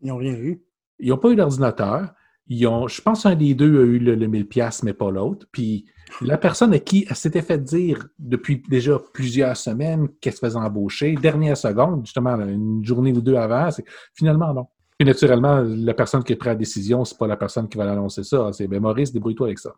Ils 0.00 0.08
n'ont 0.08 0.18
rien 0.18 0.34
eu. 0.34 0.62
Ils 0.98 1.08
n'ont 1.08 1.18
pas 1.18 1.30
eu 1.30 1.36
d'ordinateur. 1.36 2.12
Ils 2.46 2.66
ont, 2.66 2.86
je 2.88 3.00
pense 3.00 3.22
qu'un 3.22 3.34
des 3.34 3.54
deux 3.54 3.80
a 3.80 3.84
eu 3.84 3.98
le, 3.98 4.14
le 4.14 4.26
1000 4.26 4.46
pièces 4.46 4.82
mais 4.82 4.92
pas 4.92 5.10
l'autre. 5.10 5.46
Puis 5.50 5.86
la 6.20 6.38
personne 6.38 6.74
à 6.74 6.78
qui 6.78 7.06
elle 7.08 7.16
s'était 7.16 7.42
fait 7.42 7.62
dire 7.62 8.06
depuis 8.18 8.62
déjà 8.68 8.98
plusieurs 9.12 9.56
semaines 9.56 10.08
qu'elle 10.20 10.34
se 10.34 10.38
faisait 10.38 10.58
embaucher, 10.58 11.14
dernière 11.14 11.56
seconde, 11.56 12.04
justement, 12.04 12.36
une 12.38 12.84
journée 12.84 13.12
ou 13.12 13.20
deux 13.20 13.36
avant, 13.36 13.70
c'est 13.70 13.84
finalement 14.14 14.52
non. 14.52 14.66
Puis 14.98 15.06
naturellement, 15.06 15.60
la 15.60 15.94
personne 15.94 16.22
qui 16.22 16.32
est 16.32 16.36
prête 16.36 16.50
à 16.50 16.54
la 16.54 16.58
décision, 16.58 17.04
c'est 17.04 17.18
pas 17.18 17.26
la 17.26 17.36
personne 17.36 17.68
qui 17.68 17.76
va 17.76 17.84
l'annoncer 17.84 18.22
ça. 18.22 18.50
C'est 18.52 18.68
ben 18.68 18.80
Maurice, 18.80 19.12
débrouille-toi 19.12 19.48
avec 19.48 19.58
ça. 19.58 19.74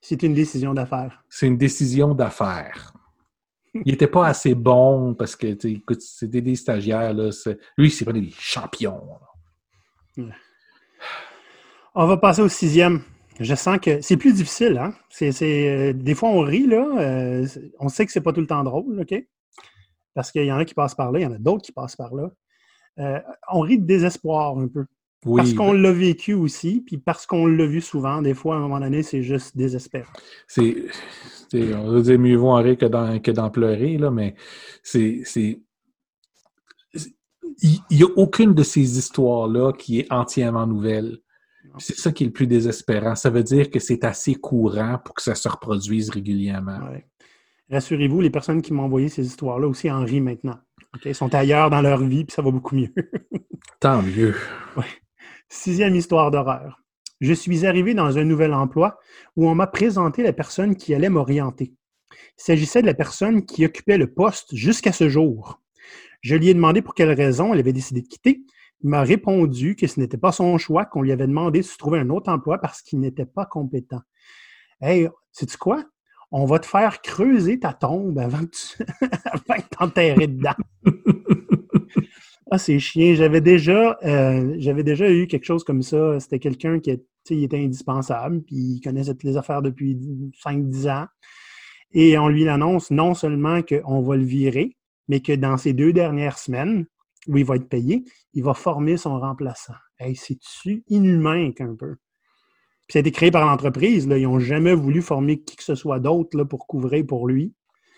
C'est 0.00 0.22
une 0.22 0.34
décision 0.34 0.74
d'affaires. 0.74 1.24
C'est 1.28 1.46
une 1.46 1.58
décision 1.58 2.14
d'affaires. 2.14 2.92
Il 3.74 3.92
n'était 3.92 4.06
pas 4.06 4.26
assez 4.26 4.54
bon 4.54 5.14
parce 5.14 5.36
que, 5.36 5.66
écoute, 5.66 6.00
c'était 6.00 6.40
des 6.40 6.56
stagiaires. 6.56 7.12
Là, 7.12 7.30
lui, 7.76 7.90
c'est 7.90 8.04
pas 8.04 8.12
des 8.12 8.30
champions. 8.38 9.02
là. 10.16 10.24
On 11.94 12.06
va 12.06 12.16
passer 12.16 12.42
au 12.42 12.48
sixième. 12.48 13.02
Je 13.40 13.54
sens 13.54 13.78
que 13.78 14.00
c'est 14.00 14.16
plus 14.16 14.34
difficile. 14.34 14.78
Hein? 14.78 14.94
C'est, 15.10 15.32
euh, 15.42 15.92
des 15.92 16.14
fois, 16.14 16.28
on 16.30 16.40
rit. 16.40 16.66
Là, 16.66 16.86
euh, 16.98 17.46
on 17.78 17.88
sait 17.88 18.06
que 18.06 18.12
c'est 18.12 18.20
pas 18.20 18.32
tout 18.32 18.40
le 18.40 18.46
temps 18.46 18.64
drôle. 18.64 19.00
OK? 19.00 19.14
Parce 20.14 20.32
qu'il 20.32 20.44
y 20.44 20.52
en 20.52 20.58
a 20.58 20.64
qui 20.64 20.74
passent 20.74 20.94
par 20.94 21.12
là, 21.12 21.20
il 21.20 21.22
y 21.22 21.26
en 21.26 21.32
a 21.32 21.38
d'autres 21.38 21.62
qui 21.62 21.72
passent 21.72 21.96
par 21.96 22.14
là. 22.14 22.30
Euh, 22.98 23.18
on 23.52 23.60
rit 23.60 23.78
de 23.78 23.86
désespoir 23.86 24.58
un 24.58 24.68
peu. 24.68 24.84
Oui, 25.26 25.40
Parce 25.40 25.52
qu'on 25.52 25.72
l'a 25.72 25.92
vécu 25.92 26.34
aussi, 26.34 26.80
puis 26.80 26.96
parce 26.96 27.26
qu'on 27.26 27.46
l'a 27.46 27.66
vu 27.66 27.80
souvent, 27.80 28.22
des 28.22 28.34
fois, 28.34 28.54
à 28.54 28.58
un 28.58 28.60
moment 28.62 28.78
donné, 28.80 29.02
c'est 29.02 29.22
juste 29.22 29.56
désespérant. 29.56 30.12
c'est, 30.46 30.76
on 31.52 31.90
va 31.92 32.00
dire 32.02 32.18
mieux 32.18 32.36
vaut 32.36 32.50
en 32.50 32.62
rire 32.62 32.76
que 32.78 32.86
d'en, 32.86 33.18
que 33.18 33.30
d'en 33.32 33.50
pleurer, 33.50 33.98
là, 33.98 34.10
mais 34.10 34.34
c'est- 34.82 35.22
il 37.60 37.80
n'y 37.90 38.02
a 38.02 38.08
aucune 38.16 38.54
de 38.54 38.62
ces 38.62 38.98
histoires-là 38.98 39.72
qui 39.72 40.00
est 40.00 40.12
entièrement 40.12 40.66
nouvelle. 40.66 41.18
C'est 41.78 41.96
ça 41.96 42.12
qui 42.12 42.24
est 42.24 42.26
le 42.26 42.32
plus 42.32 42.46
désespérant. 42.46 43.14
Ça 43.14 43.30
veut 43.30 43.42
dire 43.42 43.70
que 43.70 43.78
c'est 43.78 44.04
assez 44.04 44.34
courant 44.34 44.98
pour 45.04 45.14
que 45.14 45.22
ça 45.22 45.34
se 45.34 45.48
reproduise 45.48 46.10
régulièrement. 46.10 46.78
Rassurez-vous, 47.70 48.20
les 48.20 48.30
personnes 48.30 48.62
qui 48.62 48.72
m'ont 48.72 48.84
envoyé 48.84 49.08
ces 49.08 49.26
histoires-là 49.26 49.66
aussi 49.68 49.90
en 49.90 50.04
rient 50.04 50.20
maintenant. 50.20 50.58
Ils 51.04 51.14
sont 51.14 51.34
ailleurs 51.34 51.70
dans 51.70 51.82
leur 51.82 52.02
vie, 52.02 52.24
puis 52.24 52.34
ça 52.34 52.42
va 52.42 52.50
beaucoup 52.50 52.74
mieux. 52.74 52.92
Tant 53.80 54.02
mieux. 54.02 54.34
Sixième 55.48 55.94
histoire 55.94 56.30
d'horreur. 56.30 56.82
Je 57.20 57.32
suis 57.32 57.66
arrivé 57.66 57.94
dans 57.94 58.18
un 58.18 58.24
nouvel 58.24 58.54
emploi 58.54 58.98
où 59.36 59.48
on 59.48 59.54
m'a 59.54 59.66
présenté 59.66 60.22
la 60.22 60.32
personne 60.32 60.76
qui 60.76 60.94
allait 60.94 61.08
m'orienter. 61.08 61.74
Il 62.12 62.42
s'agissait 62.42 62.82
de 62.82 62.86
la 62.86 62.94
personne 62.94 63.44
qui 63.44 63.64
occupait 63.64 63.98
le 63.98 64.12
poste 64.12 64.54
jusqu'à 64.54 64.92
ce 64.92 65.08
jour. 65.08 65.60
Je 66.20 66.36
lui 66.36 66.48
ai 66.48 66.54
demandé 66.54 66.82
pour 66.82 66.94
quelle 66.94 67.12
raison 67.12 67.52
elle 67.52 67.60
avait 67.60 67.72
décidé 67.72 68.02
de 68.02 68.08
quitter. 68.08 68.42
Il 68.82 68.90
m'a 68.90 69.02
répondu 69.02 69.74
que 69.74 69.86
ce 69.86 69.98
n'était 69.98 70.18
pas 70.18 70.32
son 70.32 70.56
choix, 70.58 70.84
qu'on 70.84 71.02
lui 71.02 71.12
avait 71.12 71.26
demandé 71.26 71.60
de 71.60 71.64
se 71.64 71.76
trouver 71.76 71.98
un 71.98 72.10
autre 72.10 72.30
emploi 72.30 72.58
parce 72.58 72.82
qu'il 72.82 73.00
n'était 73.00 73.26
pas 73.26 73.46
compétent. 73.46 74.00
Hey, 74.80 75.08
sais-tu 75.32 75.56
quoi? 75.56 75.84
On 76.30 76.44
va 76.44 76.58
te 76.58 76.66
faire 76.66 77.00
creuser 77.00 77.58
ta 77.58 77.72
tombe 77.72 78.18
avant 78.18 78.44
que 78.44 78.50
tu 78.50 79.64
t'enterrer 79.78 80.26
dedans. 80.26 80.54
ah, 82.50 82.58
c'est 82.58 82.78
chiant. 82.78 83.14
J'avais 83.14 83.40
déjà, 83.40 83.98
euh, 84.04 84.54
j'avais 84.58 84.82
déjà 84.82 85.10
eu 85.10 85.26
quelque 85.26 85.44
chose 85.44 85.64
comme 85.64 85.82
ça. 85.82 86.20
C'était 86.20 86.38
quelqu'un 86.38 86.80
qui 86.80 86.90
était 86.90 87.58
indispensable, 87.58 88.42
puis 88.42 88.56
il 88.56 88.80
connaissait 88.80 89.12
toutes 89.12 89.24
les 89.24 89.36
affaires 89.38 89.62
depuis 89.62 89.98
5-10 90.44 90.90
ans. 90.90 91.06
Et 91.92 92.18
on 92.18 92.28
lui 92.28 92.46
annonce 92.48 92.90
non 92.90 93.14
seulement 93.14 93.62
qu'on 93.62 94.02
va 94.02 94.16
le 94.16 94.24
virer, 94.24 94.76
mais 95.08 95.20
que 95.20 95.32
dans 95.32 95.56
ces 95.56 95.72
deux 95.72 95.94
dernières 95.94 96.38
semaines 96.38 96.86
où 97.26 97.38
il 97.38 97.44
va 97.44 97.56
être 97.56 97.68
payé, 97.68 98.04
il 98.34 98.44
va 98.44 98.54
former 98.54 98.96
son 98.96 99.18
remplaçant. 99.18 99.74
Hey, 99.98 100.14
c'est-tu 100.14 100.84
inhumain 100.88 101.52
qu'un 101.52 101.74
peu? 101.74 101.96
Puis 102.88 102.94
ça 102.94 102.98
a 102.98 103.00
été 103.00 103.10
créé 103.10 103.30
par 103.30 103.46
l'entreprise. 103.46 104.08
Ils 104.10 104.22
n'ont 104.22 104.40
jamais 104.40 104.74
voulu 104.74 105.02
former 105.02 105.40
qui 105.40 105.56
que 105.56 105.62
ce 105.62 105.74
soit 105.74 106.00
d'autre 106.00 106.42
pour 106.44 106.66
couvrir 106.66 107.04
pour 107.06 107.28
lui. 107.28 107.52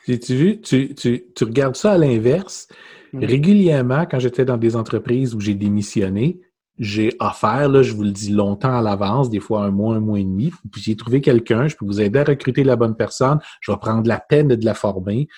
Tu, 0.05 0.19
tu, 0.19 0.61
tu, 0.61 0.95
tu 1.35 1.45
regardes 1.45 1.77
ça 1.77 1.93
à 1.93 1.99
l'inverse? 1.99 2.67
Régulièrement, 3.15 4.05
quand 4.11 4.19
j'étais 4.19 4.45
dans 4.45 4.57
des 4.57 4.75
entreprises 4.75 5.35
où 5.35 5.41
j'ai 5.41 5.55
démissionné, 5.55 6.41
j'ai 6.79 7.15
offert, 7.21 7.69
là, 7.69 7.83
je 7.83 7.93
vous 7.93 8.03
le 8.03 8.11
dis 8.11 8.31
longtemps 8.31 8.77
à 8.77 8.83
l'avance, 8.83 9.31
des 9.31 9.39
fois 9.39 9.63
un 9.65 9.71
mois, 9.71 9.95
un 9.95 10.01
mois 10.01 10.19
et 10.19 10.25
demi. 10.25 10.51
Puis 10.73 10.81
j'ai 10.81 10.97
trouvé 10.97 11.21
quelqu'un, 11.21 11.69
je 11.69 11.77
peux 11.77 11.85
vous 11.85 12.01
aider 12.01 12.19
à 12.19 12.25
recruter 12.25 12.65
la 12.65 12.75
bonne 12.75 12.97
personne, 12.97 13.39
je 13.61 13.71
vais 13.71 13.79
prendre 13.79 14.09
la 14.09 14.19
peine 14.19 14.49
de 14.49 14.65
la 14.65 14.75
former. 14.75 15.29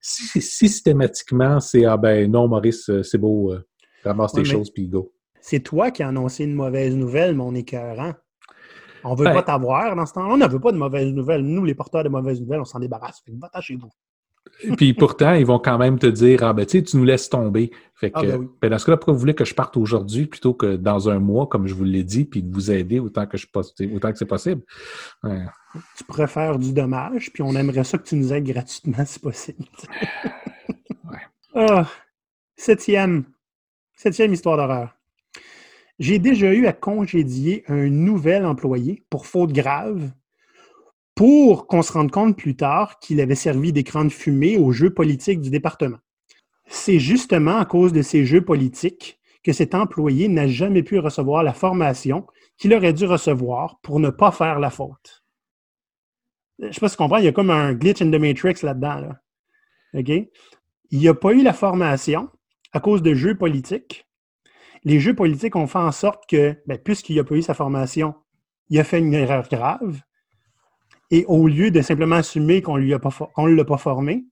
Si, 0.00 0.40
systématiquement, 0.40 1.58
c'est 1.58 1.84
Ah 1.84 1.96
ben 1.96 2.30
non, 2.30 2.48
Maurice, 2.48 2.88
euh, 2.90 3.02
c'est 3.02 3.18
beau, 3.18 3.52
euh, 3.52 3.66
ramasse 4.04 4.32
tes 4.32 4.44
choses 4.44 4.70
puis 4.70 4.88
go. 4.88 5.12
C'est 5.40 5.60
toi 5.60 5.90
qui 5.90 6.02
as 6.02 6.08
annoncé 6.08 6.44
une 6.44 6.54
mauvaise 6.54 6.94
nouvelle, 6.94 7.34
mon 7.34 7.54
écœurant. 7.54 8.12
On 9.04 9.14
ne 9.14 9.18
veut 9.18 9.24
pas 9.24 9.42
t'avoir 9.42 9.96
dans 9.96 10.06
ce 10.06 10.12
temps-là. 10.14 10.34
On 10.34 10.36
ne 10.36 10.48
veut 10.48 10.60
pas 10.60 10.72
de 10.72 10.78
mauvaises 10.78 11.12
nouvelles. 11.12 11.42
Nous, 11.42 11.64
les 11.64 11.74
porteurs 11.74 12.04
de 12.04 12.08
mauvaises 12.08 12.40
nouvelles, 12.40 12.60
on 12.60 12.64
s'en 12.64 12.78
débarrasse. 12.78 13.22
Fait 13.24 13.32
que 13.32 13.38
va 13.38 13.60
chez 13.60 13.76
vous. 13.76 13.90
Puis 14.76 14.94
pourtant, 14.94 15.34
ils 15.34 15.46
vont 15.46 15.58
quand 15.58 15.78
même 15.78 15.98
te 15.98 16.06
dire 16.06 16.42
Ah 16.42 16.52
ben 16.52 16.66
tu 16.66 16.78
sais, 16.78 16.84
tu 16.84 16.96
nous 16.96 17.04
laisses 17.04 17.28
tomber. 17.28 17.70
Fait 17.94 18.10
ah, 18.14 18.20
que 18.20 18.26
ben 18.26 18.48
ben, 18.60 18.70
dans 18.70 18.78
ce 18.78 18.86
cas-là, 18.86 18.96
pourquoi 18.96 19.14
vous 19.14 19.20
voulez 19.20 19.34
que 19.34 19.44
je 19.44 19.54
parte 19.54 19.76
aujourd'hui 19.76 20.26
plutôt 20.26 20.54
que 20.54 20.76
dans 20.76 21.08
un 21.08 21.18
mois, 21.18 21.46
comme 21.46 21.66
je 21.66 21.74
vous 21.74 21.84
l'ai 21.84 22.04
dit, 22.04 22.24
puis 22.24 22.42
de 22.42 22.52
vous 22.52 22.70
aider 22.70 22.98
autant 22.98 23.26
que 23.26 23.36
je 23.36 23.46
autant 23.94 24.12
que 24.12 24.18
c'est 24.18 24.26
possible? 24.26 24.62
Tu 25.96 26.04
préfères 26.04 26.58
du 26.58 26.72
dommage, 26.72 27.32
puis 27.32 27.42
on 27.42 27.54
aimerait 27.54 27.84
ça 27.84 27.98
que 27.98 28.04
tu 28.04 28.16
nous 28.16 28.32
aides 28.32 28.44
gratuitement 28.44 29.04
si 29.06 29.18
possible. 29.18 29.64
Ah, 31.54 31.86
septième. 32.56 33.24
Septième 33.96 34.32
histoire 34.32 34.56
d'horreur. 34.56 34.96
J'ai 36.00 36.18
déjà 36.18 36.54
eu 36.54 36.66
à 36.66 36.72
congédier 36.72 37.62
un 37.68 37.90
nouvel 37.90 38.46
employé 38.46 39.04
pour 39.10 39.26
faute 39.26 39.52
grave 39.52 40.10
pour 41.14 41.66
qu'on 41.66 41.82
se 41.82 41.92
rende 41.92 42.10
compte 42.10 42.38
plus 42.38 42.56
tard 42.56 42.98
qu'il 43.00 43.20
avait 43.20 43.34
servi 43.34 43.70
d'écran 43.70 44.06
de 44.06 44.08
fumée 44.08 44.56
aux 44.56 44.72
jeux 44.72 44.94
politiques 44.94 45.42
du 45.42 45.50
département. 45.50 45.98
C'est 46.66 46.98
justement 46.98 47.58
à 47.58 47.66
cause 47.66 47.92
de 47.92 48.00
ces 48.00 48.24
jeux 48.24 48.42
politiques 48.42 49.20
que 49.44 49.52
cet 49.52 49.74
employé 49.74 50.28
n'a 50.28 50.48
jamais 50.48 50.82
pu 50.82 50.98
recevoir 50.98 51.42
la 51.42 51.52
formation 51.52 52.26
qu'il 52.56 52.72
aurait 52.72 52.94
dû 52.94 53.04
recevoir 53.04 53.78
pour 53.82 54.00
ne 54.00 54.08
pas 54.08 54.30
faire 54.30 54.58
la 54.58 54.70
faute. 54.70 55.22
Je 56.60 56.68
ne 56.68 56.72
sais 56.72 56.80
pas 56.80 56.88
si 56.88 56.96
tu 56.96 57.02
comprends, 57.02 57.18
il 57.18 57.24
y 57.26 57.28
a 57.28 57.32
comme 57.32 57.50
un 57.50 57.74
glitch 57.74 58.00
in 58.00 58.10
the 58.10 58.20
matrix 58.20 58.62
là-dedans. 58.62 59.12
Il 59.92 61.02
n'a 61.02 61.14
pas 61.14 61.32
eu 61.34 61.42
la 61.42 61.52
formation 61.52 62.30
à 62.72 62.80
cause 62.80 63.02
de 63.02 63.12
jeux 63.12 63.36
politiques. 63.36 64.06
Les 64.84 65.00
jeux 65.00 65.14
politiques 65.14 65.56
ont 65.56 65.66
fait 65.66 65.78
en 65.78 65.92
sorte 65.92 66.24
que, 66.28 66.56
ben, 66.66 66.78
puisqu'il 66.78 67.16
n'a 67.16 67.24
pas 67.24 67.34
eu 67.34 67.42
sa 67.42 67.54
formation, 67.54 68.14
il 68.68 68.78
a 68.78 68.84
fait 68.84 68.98
une 68.98 69.14
erreur 69.14 69.48
grave. 69.48 70.00
Et 71.10 71.24
au 71.26 71.48
lieu 71.48 71.70
de 71.70 71.82
simplement 71.82 72.16
assumer 72.16 72.62
qu'on 72.62 72.78
ne 72.78 73.54
l'a 73.54 73.64
pas 73.64 73.78
formé, 73.78 74.24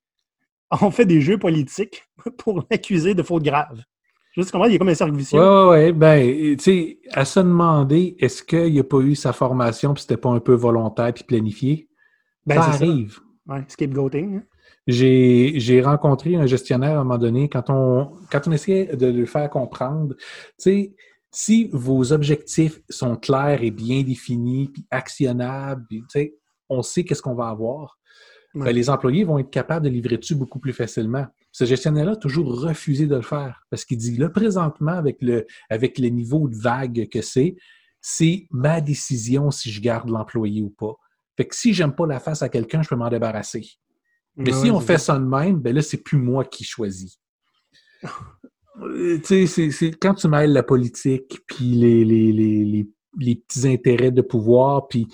on 0.81 0.91
fait 0.91 1.07
des 1.07 1.21
jeux 1.21 1.39
politiques 1.39 2.09
pour 2.39 2.65
l'accuser 2.71 3.15
de 3.15 3.23
faute 3.23 3.43
grave. 3.43 3.83
Sais 4.41 4.53
comment 4.53 4.67
il 4.67 4.73
y 4.73 4.75
a 4.77 4.79
comme 4.79 4.89
un 4.89 4.95
cercle 4.95 5.17
vicieux. 5.17 5.41
Oui, 5.41 5.47
oui, 5.47 5.85
oui. 5.87 5.93
Ben, 5.93 6.57
tu 6.57 6.63
sais, 6.63 6.99
à 7.13 7.25
se 7.25 7.41
demander, 7.41 8.17
est-ce 8.21 8.43
qu'il 8.43 8.75
n'a 8.75 8.85
pas 8.85 9.01
eu 9.01 9.17
sa 9.17 9.33
formation 9.33 9.95
puis 9.95 10.03
c'était 10.03 10.17
pas 10.17 10.29
un 10.29 10.39
peu 10.39 10.55
volontaire 10.55 11.13
puis 11.13 11.25
planifié? 11.25 11.89
Ben, 12.47 12.55
ça 12.57 12.69
arrive. 12.69 13.19
Oui, 13.49 13.59
scapegoating. 13.67 14.37
Hein. 14.37 14.43
J'ai 14.89 15.83
rencontré 15.83 16.37
un 16.37 16.47
gestionnaire 16.47 16.97
à 16.97 17.01
un 17.01 17.05
moment 17.05 17.19
donné, 17.19 17.51
quand 17.51 17.69
on, 17.69 18.11
quand 18.33 18.49
on 18.49 18.53
essayait 18.53 18.97
de 18.97 19.07
le 19.07 19.27
faire 19.27 19.51
comprendre, 19.51 20.15
tu 20.17 20.25
sais, 20.57 20.95
si 21.31 21.69
vos 21.75 22.11
objectifs 22.13 22.81
sont 22.89 23.17
clairs 23.17 23.63
et 23.63 23.71
bien 23.71 24.03
définis, 24.03 24.69
puis 24.73 24.87
actionnables, 24.91 25.85
tu 25.91 26.05
sais, 26.09 26.35
on 26.71 26.81
sait 26.81 27.05
qu'est-ce 27.05 27.21
qu'on 27.21 27.35
va 27.35 27.49
avoir, 27.49 27.99
ben, 28.55 28.73
les 28.73 28.89
employés 28.89 29.25
vont 29.25 29.39
être 29.39 29.51
capables 29.51 29.85
de 29.85 29.91
livrer 29.91 30.17
dessus 30.17 30.35
beaucoup 30.35 30.59
plus 30.59 30.73
facilement. 30.73 31.27
Ce 31.53 31.67
gestionnaire-là 31.67 32.13
a 32.13 32.17
toujours 32.17 32.61
refusé 32.63 33.07
de 33.07 33.15
le 33.15 33.23
faire 33.23 33.63
parce 33.71 33.85
qu'il 33.85 33.99
dit 33.99 34.17
là, 34.17 34.31
présentement, 34.31 34.93
avec 34.93 35.21
le, 35.21 35.47
avec 35.69 35.99
le 35.99 36.09
niveau 36.09 36.49
de 36.49 36.57
vague 36.57 37.09
que 37.11 37.21
c'est, 37.21 37.57
c'est 38.01 38.47
ma 38.51 38.81
décision 38.81 39.51
si 39.51 39.71
je 39.71 39.83
garde 39.83 40.09
l'employé 40.09 40.63
ou 40.63 40.71
pas. 40.71 40.95
Fait 41.37 41.47
que 41.47 41.55
si 41.55 41.75
j'aime 41.75 41.95
pas 41.95 42.07
la 42.07 42.21
face 42.21 42.43
à 42.43 42.49
quelqu'un, 42.49 42.83
je 42.83 42.89
peux 42.89 42.97
m'en 42.97 43.11
débarrasser. 43.11 43.67
Mais 44.39 44.53
si 44.53 44.71
on 44.71 44.81
fait 44.81 44.99
ça 44.99 45.19
de 45.19 45.25
même, 45.25 45.59
ben 45.59 45.75
là, 45.75 45.83
c'est 45.83 46.03
plus 46.03 46.19
moi 46.19 46.45
qui 46.45 46.65
choisis. 46.65 47.19
Tu 49.27 49.49
sais, 49.49 49.73
c'est 49.73 49.91
quand 49.99 50.15
tu 50.15 50.29
mêles 50.29 50.53
la 50.53 50.63
politique, 50.63 51.41
puis 51.49 51.73
les, 51.73 52.05
les, 52.05 52.33
les, 52.33 52.89
les 53.19 53.35
petits 53.35 53.67
intérêts 53.67 54.13
de 54.13 54.23
pouvoir, 54.23 54.87
puis 54.87 55.09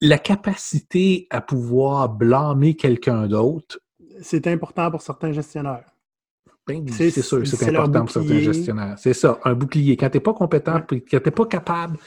la 0.00 0.18
capacité 0.18 1.26
à 1.30 1.40
pouvoir 1.40 2.08
blâmer 2.08 2.74
quelqu'un 2.74 3.26
d'autre. 3.26 3.80
C'est 4.20 4.46
important 4.46 4.90
pour 4.90 5.02
certains 5.02 5.32
gestionnaires. 5.32 5.86
Ben 6.66 6.86
c'est 6.88 7.10
sûr, 7.10 7.44
c'est 7.44 7.76
important 7.76 8.00
pour 8.00 8.10
certains 8.10 8.38
gestionnaires. 8.38 8.96
C'est 8.96 9.14
ça, 9.14 9.40
un 9.44 9.54
bouclier. 9.54 9.96
Quand 9.96 10.10
tu 10.10 10.18
n'es 10.18 10.22
pas 10.22 10.34
compétent, 10.34 10.80
quand 10.88 10.96
tu 11.00 11.16
n'es 11.16 11.30
pas 11.32 11.46
capable 11.46 11.98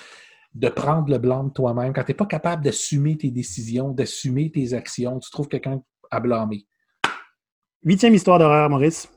de 0.53 0.69
prendre 0.69 1.09
le 1.09 1.17
blâme 1.17 1.51
toi-même, 1.51 1.91
quand 1.91 2.03
tu 2.03 2.11
n'es 2.11 2.15
pas 2.15 2.25
capable 2.25 2.63
d'assumer 2.63 3.17
tes 3.17 3.31
décisions, 3.31 3.89
d'assumer 3.89 4.49
tes 4.49 4.73
actions, 4.73 5.19
tu 5.19 5.29
trouves 5.29 5.49
quelqu'un 5.49 5.81
à 6.11 6.19
blâmer. 6.19 6.65
Huitième 7.83 8.15
histoire 8.15 8.39
d'horreur, 8.39 8.69
Maurice. 8.69 9.09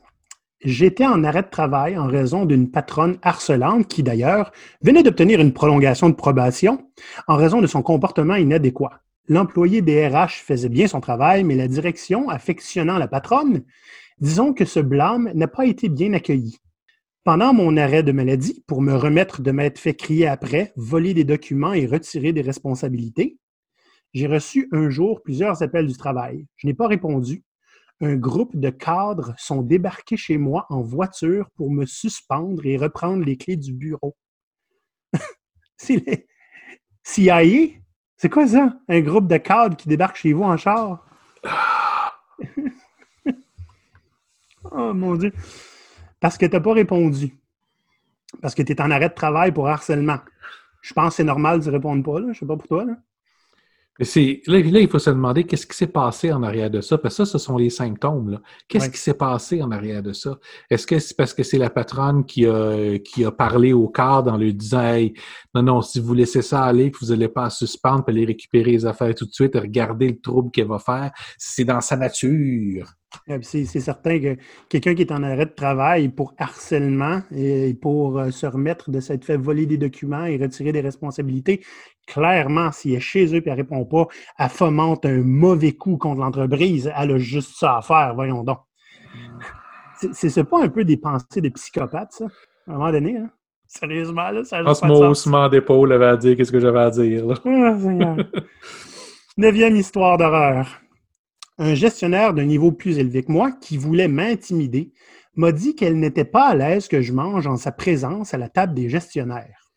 J'étais 0.61 1.05
en 1.05 1.23
arrêt 1.23 1.43
de 1.43 1.49
travail 1.49 1.97
en 1.97 2.07
raison 2.07 2.45
d'une 2.45 2.69
patronne 2.69 3.17
harcelante 3.21 3.87
qui, 3.87 4.03
d'ailleurs, 4.03 4.51
venait 4.81 5.03
d'obtenir 5.03 5.39
une 5.39 5.53
prolongation 5.53 6.09
de 6.09 6.15
probation 6.15 6.85
en 7.27 7.37
raison 7.37 7.61
de 7.61 7.67
son 7.67 7.81
comportement 7.81 8.35
inadéquat. 8.35 9.01
L'employé 9.29 9.81
DRH 9.81 10.43
faisait 10.43 10.69
bien 10.69 10.87
son 10.87 10.99
travail, 10.99 11.45
mais 11.45 11.55
la 11.55 11.67
direction, 11.67 12.29
affectionnant 12.29 12.97
la 12.97 13.07
patronne, 13.07 13.63
disons 14.19 14.53
que 14.53 14.65
ce 14.65 14.79
blâme 14.81 15.31
n'a 15.33 15.47
pas 15.47 15.65
été 15.65 15.87
bien 15.87 16.13
accueilli. 16.13 16.57
Pendant 17.23 17.53
mon 17.53 17.77
arrêt 17.77 18.03
de 18.03 18.11
maladie, 18.11 18.63
pour 18.67 18.81
me 18.81 18.95
remettre 18.95 19.41
de 19.41 19.51
m'être 19.51 19.79
fait 19.79 19.93
crier 19.93 20.27
après, 20.27 20.73
voler 20.75 21.13
des 21.13 21.23
documents 21.23 21.73
et 21.73 21.85
retirer 21.85 22.33
des 22.33 22.41
responsabilités, 22.41 23.37
j'ai 24.13 24.27
reçu 24.27 24.67
un 24.71 24.89
jour 24.89 25.21
plusieurs 25.21 25.61
appels 25.63 25.87
du 25.87 25.97
travail. 25.97 26.45
Je 26.55 26.67
n'ai 26.67 26.73
pas 26.73 26.87
répondu 26.87 27.43
un 28.01 28.15
groupe 28.15 28.55
de 28.55 28.69
cadres 28.69 29.33
sont 29.37 29.61
débarqués 29.61 30.17
chez 30.17 30.37
moi 30.37 30.65
en 30.69 30.81
voiture 30.81 31.49
pour 31.55 31.69
me 31.71 31.85
suspendre 31.85 32.65
et 32.65 32.77
reprendre 32.77 33.25
les 33.25 33.37
clés 33.37 33.57
du 33.57 33.73
bureau. 33.73 34.15
c'est 35.77 36.27
CIA? 37.03 37.41
C'est 38.15 38.29
quoi 38.29 38.47
ça? 38.47 38.77
Un 38.87 39.01
groupe 39.01 39.27
de 39.27 39.37
cadres 39.37 39.75
qui 39.75 39.89
débarque 39.89 40.15
chez 40.15 40.33
vous 40.33 40.43
en 40.43 40.55
char? 40.57 41.05
oh 44.71 44.93
mon 44.93 45.15
Dieu. 45.15 45.33
Parce 46.19 46.37
que 46.37 46.45
tu 46.45 46.53
n'as 46.53 46.61
pas 46.61 46.73
répondu. 46.73 47.33
Parce 48.41 48.55
que 48.55 48.61
tu 48.61 48.71
es 48.71 48.81
en 48.81 48.91
arrêt 48.91 49.09
de 49.09 49.13
travail 49.13 49.51
pour 49.51 49.67
harcèlement. 49.67 50.19
Je 50.81 50.93
pense 50.93 51.09
que 51.09 51.15
c'est 51.17 51.23
normal 51.25 51.59
de 51.59 51.69
répondre 51.69 52.03
pas. 52.03 52.19
Là. 52.19 52.31
Je 52.31 52.39
sais 52.39 52.45
pas 52.45 52.55
pour 52.55 52.67
toi. 52.67 52.85
Là. 52.85 52.95
Là, 53.99 54.05
là, 54.47 54.79
il 54.79 54.87
faut 54.87 54.97
se 54.97 55.09
demander 55.09 55.43
qu'est-ce 55.43 55.67
qui 55.67 55.75
s'est 55.75 55.87
passé 55.87 56.31
en 56.31 56.41
arrière 56.41 56.69
de 56.69 56.79
ça, 56.79 56.97
parce 56.97 57.17
que 57.17 57.25
ça, 57.25 57.31
ce 57.33 57.37
sont 57.37 57.57
les 57.57 57.69
symptômes. 57.69 58.39
Qu'est-ce 58.69 58.89
qui 58.89 58.97
s'est 58.97 59.13
passé 59.13 59.61
en 59.61 59.71
arrière 59.71 60.01
de 60.01 60.13
ça? 60.13 60.37
Est-ce 60.69 60.87
que 60.87 60.99
c'est 60.99 61.17
parce 61.17 61.33
que 61.33 61.43
c'est 61.43 61.57
la 61.57 61.69
patronne 61.69 62.25
qui 62.25 62.45
a, 62.45 62.97
qui 62.99 63.25
a 63.25 63.31
parlé 63.31 63.73
au 63.73 63.89
cadre 63.89 64.31
en 64.31 64.37
lui 64.37 64.53
disant 64.53 64.81
hey, 64.81 65.13
non, 65.53 65.63
non, 65.63 65.81
si 65.81 65.99
vous 65.99 66.13
laissez 66.13 66.41
ça 66.41 66.63
aller, 66.63 66.91
puis 66.91 67.05
vous 67.05 67.11
n'allez 67.11 67.27
pas 67.27 67.49
suspendre, 67.49 68.05
puis 68.05 68.15
aller 68.15 68.25
récupérer 68.25 68.71
les 68.71 68.85
affaires 68.85 69.13
tout 69.13 69.25
de 69.25 69.33
suite, 69.33 69.55
regarder 69.55 70.07
le 70.07 70.19
trouble 70.21 70.49
qu'elle 70.51 70.67
va 70.67 70.79
faire, 70.79 71.11
c'est 71.37 71.65
dans 71.65 71.81
sa 71.81 71.97
nature. 71.97 72.93
C'est 73.41 73.65
certain 73.65 74.19
que 74.19 74.37
quelqu'un 74.69 74.93
qui 74.93 75.01
est 75.01 75.11
en 75.11 75.23
arrêt 75.23 75.45
de 75.45 75.51
travail 75.51 76.09
pour 76.09 76.33
harcèlement 76.37 77.21
et 77.31 77.73
pour 77.73 78.19
euh, 78.19 78.31
se 78.31 78.45
remettre 78.45 78.91
de 78.91 78.99
s'être 78.99 79.25
fait 79.25 79.37
voler 79.37 79.65
des 79.65 79.77
documents 79.77 80.25
et 80.25 80.37
retirer 80.37 80.71
des 80.71 80.81
responsabilités, 80.81 81.63
clairement, 82.05 82.71
s'il 82.71 82.93
est 82.93 82.99
chez 82.99 83.25
eux 83.33 83.37
et 83.37 83.43
elle 83.45 83.51
ne 83.51 83.57
répond 83.57 83.85
pas, 83.85 84.07
elle 84.37 84.49
fomente 84.49 85.05
un 85.05 85.21
mauvais 85.23 85.73
coup 85.73 85.97
contre 85.97 86.21
l'entreprise. 86.21 86.91
Elle 86.95 87.11
a 87.11 87.17
juste 87.17 87.55
ça 87.55 87.77
à 87.77 87.81
faire, 87.81 88.13
voyons 88.15 88.43
donc. 88.43 88.59
C'est 90.13 90.43
pas 90.43 90.63
un 90.63 90.69
peu 90.69 90.85
des 90.85 90.97
pensées 90.97 91.41
de 91.41 91.49
psychopathe, 91.49 92.11
ça, 92.11 92.25
à 92.25 92.71
un 92.71 92.73
moment 92.73 92.91
donné, 92.91 93.17
hein? 93.17 93.29
Sérieusement, 93.71 94.31
là, 94.31 94.43
ça 94.43 94.63
haussement 94.63 95.47
d'épaule 95.47 95.93
avait 95.93 96.07
à 96.07 96.17
dire 96.17 96.35
qu'est-ce 96.35 96.51
que 96.51 96.59
j'avais 96.59 96.79
à 96.79 96.89
dire. 96.89 97.23
Ah, 97.45 98.15
Neuvième 99.37 99.75
histoire 99.75 100.17
d'horreur. 100.17 100.81
Un 101.59 101.75
gestionnaire 101.75 102.33
d'un 102.33 102.45
niveau 102.45 102.71
plus 102.71 102.97
élevé 102.97 103.23
que 103.23 103.31
moi, 103.31 103.51
qui 103.51 103.77
voulait 103.77 104.07
m'intimider, 104.07 104.93
m'a 105.35 105.51
dit 105.51 105.75
qu'elle 105.75 105.99
n'était 105.99 106.25
pas 106.25 106.47
à 106.47 106.55
l'aise 106.55 106.87
que 106.87 107.01
je 107.01 107.13
mange 107.13 107.47
en 107.47 107.57
sa 107.57 107.71
présence 107.71 108.33
à 108.33 108.37
la 108.37 108.49
table 108.49 108.73
des 108.73 108.89
gestionnaires. 108.89 109.71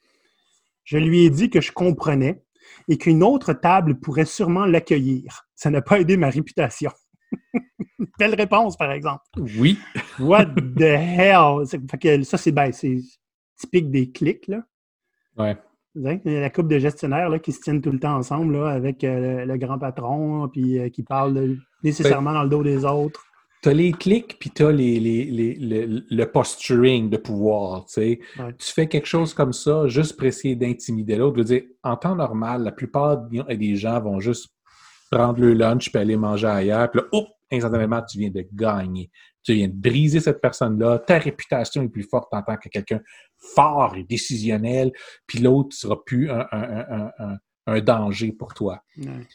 Je 0.84 0.98
lui 0.98 1.24
ai 1.24 1.30
dit 1.30 1.50
que 1.50 1.60
je 1.60 1.72
comprenais 1.72 2.42
et 2.88 2.98
qu'une 2.98 3.22
autre 3.22 3.52
table 3.52 3.98
pourrait 4.00 4.24
sûrement 4.24 4.64
l'accueillir. 4.64 5.46
Ça 5.54 5.70
n'a 5.70 5.82
pas 5.82 6.00
aidé 6.00 6.16
ma 6.16 6.30
réputation. 6.30 6.90
Belle 8.18 8.34
réponse, 8.34 8.76
par 8.76 8.92
exemple. 8.92 9.22
Oui. 9.36 9.78
What 10.18 10.46
the 10.76 10.82
hell? 10.82 11.66
ça, 12.24 12.38
c'est 12.38 12.52
ben, 12.52 12.70
typique 13.56 13.90
des 13.90 14.10
clics, 14.10 14.48
là. 14.48 14.62
Ouais. 15.36 15.56
La 15.94 16.50
couple 16.50 16.68
de 16.68 16.78
gestionnaires 16.78 17.28
là, 17.28 17.38
qui 17.38 17.52
se 17.52 17.60
tiennent 17.60 17.82
tout 17.82 17.90
le 17.90 17.98
temps 17.98 18.16
ensemble 18.16 18.56
là, 18.56 18.70
avec 18.70 19.04
euh, 19.04 19.44
le, 19.44 19.58
grand 19.58 19.78
patron, 19.78 20.48
puis 20.48 20.78
euh, 20.78 20.88
qui 20.88 21.02
parlent 21.02 21.58
nécessairement 21.82 22.32
dans 22.32 22.42
le 22.42 22.48
dos 22.48 22.62
des 22.62 22.84
autres. 22.84 23.24
Tu 23.62 23.68
as 23.68 23.74
les 23.74 23.92
clics, 23.92 24.38
puis 24.40 24.50
tu 24.50 24.64
as 24.64 24.72
les, 24.72 24.98
le 26.10 26.24
posturing 26.24 27.08
de 27.08 27.16
pouvoir. 27.16 27.86
Tu 27.86 28.18
fais 28.58 28.88
quelque 28.88 29.06
chose 29.06 29.34
comme 29.34 29.52
ça 29.52 29.86
juste 29.86 30.16
pour 30.16 30.26
essayer 30.26 30.56
d'intimider 30.56 31.16
l'autre. 31.16 31.36
Je 31.36 31.40
veux 31.42 31.60
dire, 31.60 31.62
en 31.84 31.96
temps 31.96 32.16
normal, 32.16 32.64
la 32.64 32.72
plupart 32.72 33.18
des 33.28 33.76
gens 33.76 34.00
vont 34.00 34.18
juste 34.18 34.52
prendre 35.12 35.40
le 35.40 35.52
lunch 35.52 35.92
puis 35.92 36.00
aller 36.00 36.16
manger 36.16 36.48
ailleurs. 36.48 36.90
Puis 36.90 37.00
là, 37.00 37.06
hop, 37.12 37.28
instantanément, 37.52 38.02
tu 38.02 38.18
viens 38.18 38.30
de 38.30 38.44
gagner. 38.52 39.10
Tu 39.44 39.54
viens 39.54 39.68
de 39.68 39.74
briser 39.74 40.20
cette 40.20 40.40
personne-là. 40.40 40.98
Ta 41.00 41.18
réputation 41.18 41.82
est 41.82 41.88
plus 41.88 42.08
forte 42.08 42.32
en 42.32 42.42
tant 42.42 42.56
que 42.56 42.68
quelqu'un 42.68 43.00
fort 43.36 43.94
et 43.96 44.04
décisionnel. 44.04 44.92
Puis 45.26 45.38
l'autre 45.38 45.68
ne 45.70 45.74
sera 45.74 46.04
plus 46.04 46.30
un, 46.30 47.80
danger 47.80 48.32
pour 48.32 48.54
toi. 48.54 48.82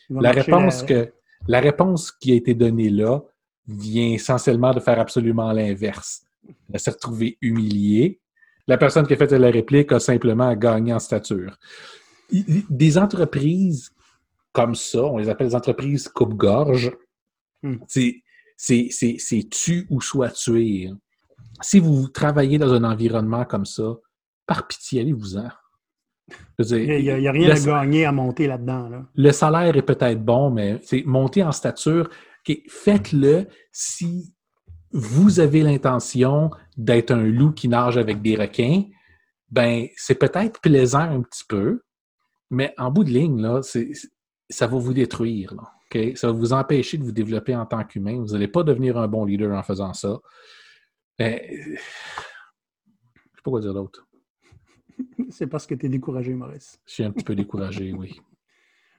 La 0.09 0.31
réponse, 0.31 0.83
que, 0.83 1.13
la 1.47 1.59
réponse 1.59 2.11
qui 2.11 2.31
a 2.31 2.35
été 2.35 2.53
donnée 2.53 2.89
là, 2.89 3.21
vient 3.67 4.13
essentiellement 4.13 4.73
de 4.73 4.79
faire 4.79 4.99
absolument 4.99 5.51
l'inverse. 5.51 6.23
de 6.69 6.77
se 6.77 6.89
retrouver 6.89 7.37
humilié. 7.41 8.21
La 8.67 8.77
personne 8.77 9.05
qui 9.05 9.13
a 9.13 9.17
fait 9.17 9.31
la 9.31 9.51
réplique 9.51 9.91
a 9.91 9.99
simplement 9.99 10.53
gagné 10.55 10.93
en 10.93 10.99
stature. 10.99 11.57
Des 12.31 12.97
entreprises 12.97 13.91
comme 14.53 14.75
ça, 14.75 15.03
on 15.03 15.17
les 15.17 15.29
appelle 15.29 15.47
des 15.47 15.55
entreprises 15.55 16.07
coupe-gorge, 16.07 16.91
hmm. 17.61 17.75
c'est 17.87 18.23
tu 19.51 19.87
ou 19.89 20.01
soit 20.01 20.31
tuer. 20.31 20.89
Si 21.61 21.79
vous 21.79 22.07
travaillez 22.07 22.57
dans 22.57 22.73
un 22.73 22.83
environnement 22.83 23.45
comme 23.45 23.65
ça, 23.65 23.97
par 24.45 24.67
pitié, 24.67 25.01
allez-vous-en. 25.01 25.49
Il 26.59 27.03
n'y 27.03 27.27
a, 27.27 27.31
rien 27.31 27.51
à 27.51 27.59
gagner 27.59 28.05
à 28.05 28.11
monter 28.11 28.47
là-dedans. 28.47 28.89
Le 29.15 29.31
salaire 29.31 29.75
est 29.77 29.81
peut-être 29.83 30.23
bon, 30.23 30.49
mais 30.49 30.79
monter 31.05 31.43
en 31.43 31.51
stature, 31.51 32.09
faites-le 32.67 33.47
si 33.71 34.33
vous 34.91 35.39
avez 35.39 35.61
l'intention 35.63 36.49
d'être 36.77 37.11
un 37.11 37.23
loup 37.23 37.51
qui 37.51 37.67
nage 37.67 37.97
avec 37.97 38.21
des 38.21 38.35
requins. 38.35 38.83
Ben, 39.49 39.87
c'est 39.95 40.15
peut-être 40.15 40.59
plaisant 40.59 40.99
un 40.99 41.21
petit 41.21 41.43
peu, 41.47 41.81
mais 42.49 42.73
en 42.77 42.91
bout 42.91 43.03
de 43.03 43.11
ligne, 43.11 43.41
là, 43.41 43.61
ça 44.49 44.67
va 44.67 44.77
vous 44.77 44.93
détruire. 44.93 45.53
Ça 46.15 46.27
va 46.27 46.33
vous 46.33 46.53
empêcher 46.53 46.97
de 46.97 47.03
vous 47.03 47.11
développer 47.11 47.55
en 47.55 47.65
tant 47.65 47.83
qu'humain. 47.83 48.19
Vous 48.19 48.33
n'allez 48.33 48.47
pas 48.47 48.63
devenir 48.63 48.97
un 48.97 49.07
bon 49.07 49.25
leader 49.25 49.57
en 49.57 49.63
faisant 49.63 49.93
ça. 49.93 50.17
Ben, 51.17 51.39
je 51.49 51.71
ne 51.71 51.75
sais 51.75 53.41
pas 53.43 53.51
quoi 53.51 53.61
dire 53.61 53.73
d'autre. 53.73 54.06
C'est 55.29 55.47
parce 55.47 55.65
que 55.65 55.75
tu 55.75 55.85
es 55.85 55.89
découragé, 55.89 56.33
Maurice. 56.33 56.79
Je 56.85 56.93
suis 56.93 57.03
un 57.03 57.11
petit 57.11 57.23
peu 57.23 57.35
découragé, 57.35 57.93
oui. 57.93 58.19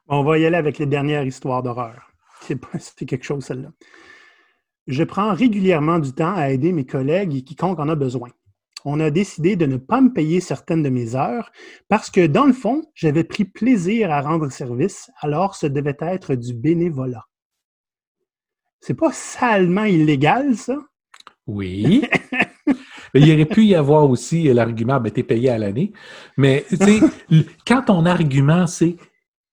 On 0.08 0.22
va 0.22 0.38
y 0.38 0.46
aller 0.46 0.56
avec 0.56 0.78
les 0.78 0.87
dernières 0.87 1.24
histoires 1.24 1.62
d'horreur. 1.62 2.12
C'est 2.40 3.04
quelque 3.04 3.24
chose, 3.24 3.44
celle-là. 3.44 3.72
Je 4.87 5.04
prends 5.04 5.34
régulièrement 5.34 5.98
du 5.98 6.12
temps 6.12 6.34
à 6.34 6.50
aider 6.50 6.72
mes 6.72 6.87
collègues 6.87 7.34
et 7.34 7.42
quiconque 7.42 7.78
en 7.78 7.88
a 7.88 7.94
besoin. 7.94 8.30
On 8.84 9.00
a 9.00 9.11
décidé 9.11 9.56
de 9.56 9.66
ne 9.66 9.76
pas 9.76 10.00
me 10.00 10.12
payer 10.12 10.40
certaines 10.40 10.82
de 10.82 10.88
mes 10.88 11.14
heures 11.14 11.50
parce 11.88 12.11
que, 12.11 12.26
dans 12.26 12.46
le 12.46 12.52
fond, 12.52 12.84
j'avais 12.94 13.24
pris 13.24 13.44
plaisir 13.44 14.11
à 14.11 14.22
rendre 14.22 14.50
service, 14.50 15.11
alors 15.20 15.56
ce 15.56 15.66
devait 15.66 15.96
être 16.00 16.34
du 16.37 16.54
bénévolat. 16.54 17.26
C'est 18.80 18.94
pas 18.94 19.12
salement 19.12 19.84
illégal, 19.84 20.56
ça? 20.56 20.78
Oui. 21.46 22.08
il 23.14 23.33
aurait 23.33 23.44
pu 23.44 23.64
y 23.64 23.75
avoir 23.75 24.09
aussi 24.09 24.53
l'argument, 24.53 25.01
ben, 25.01 25.11
t'es 25.11 25.23
payé 25.23 25.51
à 25.51 25.59
l'année. 25.59 25.92
Mais, 26.37 26.64
tu 26.68 26.77
sais, 26.77 27.01
quand 27.66 27.83
ton 27.83 28.07
argument, 28.07 28.66
c'est 28.66 28.97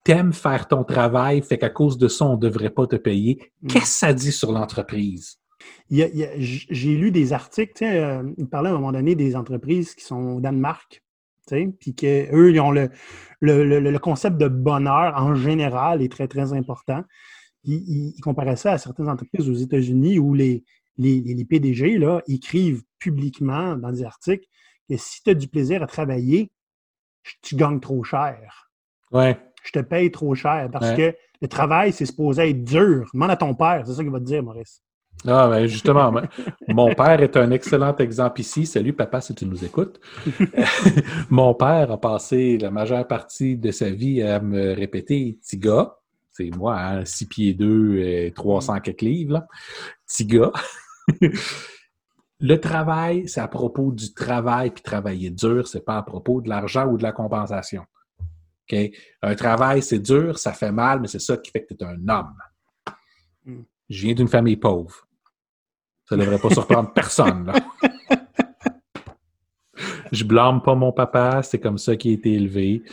t'aimes 0.06 0.34
faire 0.34 0.68
ton 0.68 0.84
travail, 0.84 1.42
fait 1.42 1.58
qu'à 1.58 1.70
cause 1.70 1.98
de 1.98 2.08
ça, 2.08 2.26
on 2.26 2.36
ne 2.36 2.40
devrait 2.40 2.70
pas 2.70 2.88
te 2.88 2.96
payer. 2.96 3.52
Mm. 3.62 3.68
Qu'est-ce 3.68 3.86
que 3.86 3.90
ça 3.90 4.14
dit 4.14 4.32
sur 4.32 4.54
l'entreprise? 4.54 5.40
J'ai 5.90 6.96
lu 6.96 7.12
des 7.12 7.34
articles, 7.34 7.84
euh, 7.84 8.24
il 8.38 8.48
parlait 8.48 8.70
à 8.70 8.74
un 8.74 8.76
moment 8.76 8.92
donné 8.92 9.16
des 9.16 9.36
entreprises 9.36 9.96
qui 9.96 10.06
sont 10.06 10.36
au 10.36 10.42
Danemark, 10.42 11.04
puis 11.80 11.96
qu'eux, 11.96 12.52
ils 12.52 12.60
ont 12.60 12.72
le, 12.72 12.90
le, 13.42 13.98
concept 13.98 14.38
de 14.38 14.48
bonheur 14.48 15.14
en 15.16 15.36
général 15.36 16.02
est 16.02 16.12
très, 16.12 16.28
très 16.28 16.54
important. 16.54 17.04
Ils, 17.64 18.14
ils 18.16 18.22
comparaient 18.22 18.56
ça 18.56 18.74
à 18.74 18.78
certaines 18.78 19.10
entreprises 19.10 19.50
aux 19.50 19.54
États-Unis 19.54 20.20
où 20.20 20.34
les, 20.34 20.64
les, 20.98 21.22
les, 21.22 21.46
PDG 21.46 21.98
là, 21.98 22.22
écrivent 22.28 22.84
publiquement 23.00 23.76
dans 23.76 23.92
des 23.92 24.04
articles 24.04 24.48
que 24.90 24.98
si 24.98 25.24
tu 25.24 25.30
as 25.30 25.34
du 25.34 25.48
plaisir 25.48 25.84
à 25.84 25.88
travailler, 25.88 26.52
tu 27.42 27.56
gagnes 27.56 27.80
trop 27.80 28.04
cher. 28.04 28.72
Ouais 29.12 29.38
je 29.66 29.72
te 29.72 29.80
paye 29.80 30.12
trop 30.12 30.36
cher 30.36 30.70
parce 30.72 30.94
que 30.94 31.14
le 31.42 31.48
travail, 31.48 31.92
c'est 31.92 32.06
supposé 32.06 32.50
être 32.50 32.64
dur. 32.64 33.10
Demande 33.14 33.32
à 33.32 33.36
ton 33.36 33.54
père, 33.54 33.84
c'est 33.86 33.94
ça 33.94 34.04
qu'il 34.04 34.12
va 34.12 34.20
te 34.20 34.26
dire, 34.26 34.42
Maurice. 34.42 34.82
Ah, 35.28 35.48
ben 35.50 35.66
justement, 35.66 36.14
mon 36.68 36.94
père 36.94 37.22
est 37.22 37.36
un 37.36 37.50
excellent 37.52 37.96
exemple 37.98 38.42
ici. 38.42 38.66
Salut, 38.66 38.94
papa, 38.94 39.22
si 39.22 39.34
tu 39.34 39.46
nous 39.46 39.66
écoutes. 39.66 40.00
mon 41.30 41.54
père 41.56 41.92
a 41.92 42.00
passé 42.00 42.58
la 42.58 42.70
majeure 42.70 43.08
partie 43.08 43.58
de 43.58 43.72
sa 43.72 43.90
vie 43.90 44.22
à 44.22 44.40
me 44.40 44.74
répéter 44.74 45.40
Tiga. 45.42 45.96
C'est 46.32 46.56
moi, 46.56 46.78
hein, 46.78 47.06
6 47.06 47.28
pieds 47.28 47.54
2 47.54 47.98
et 47.98 48.34
300 48.36 48.82
quelques 48.82 49.02
livres. 49.02 49.44
Tiga. 50.06 50.52
Le 52.42 52.60
travail, 52.60 53.30
c'est 53.30 53.40
à 53.40 53.48
propos 53.48 53.92
du 53.92 54.14
travail, 54.14 54.72
puis 54.72 54.84
travailler 54.84 55.30
dur, 55.30 55.68
c'est 55.68 55.86
pas 55.86 55.98
à 55.98 56.04
propos 56.04 56.42
de 56.42 56.50
l'argent 56.50 56.86
ou 56.86 56.98
de 56.98 57.04
la 57.04 57.14
compensation. 57.14 57.86
Un 59.22 59.36
travail, 59.36 59.82
c'est 59.82 60.00
dur, 60.00 60.38
ça 60.38 60.52
fait 60.52 60.72
mal, 60.72 61.00
mais 61.00 61.08
c'est 61.08 61.20
ça 61.20 61.38
qui 61.38 61.52
fait 61.52 61.64
que 61.66 61.74
tu 61.74 61.84
es 61.84 61.88
un 61.88 62.10
homme. 62.10 62.36
Hmm. 63.46 63.62
Je 63.90 64.02
viens 64.02 64.14
d'une 64.14 64.28
famille 64.28 64.58
pauvre. 64.58 65.08
Ça 66.10 66.18
ne 66.18 66.22
devrait 66.22 66.40
pas 66.40 66.50
surprendre 66.50 66.92
personne. 66.96 67.46
Là. 67.46 67.54
Je 70.12 70.24
blâme 70.24 70.62
pas 70.62 70.76
mon 70.76 70.92
papa, 70.92 71.42
c'est 71.44 71.60
comme 71.60 71.78
ça 71.78 71.96
qu'il 71.96 72.12
a 72.12 72.14
été 72.16 72.34
élevé. 72.34 72.84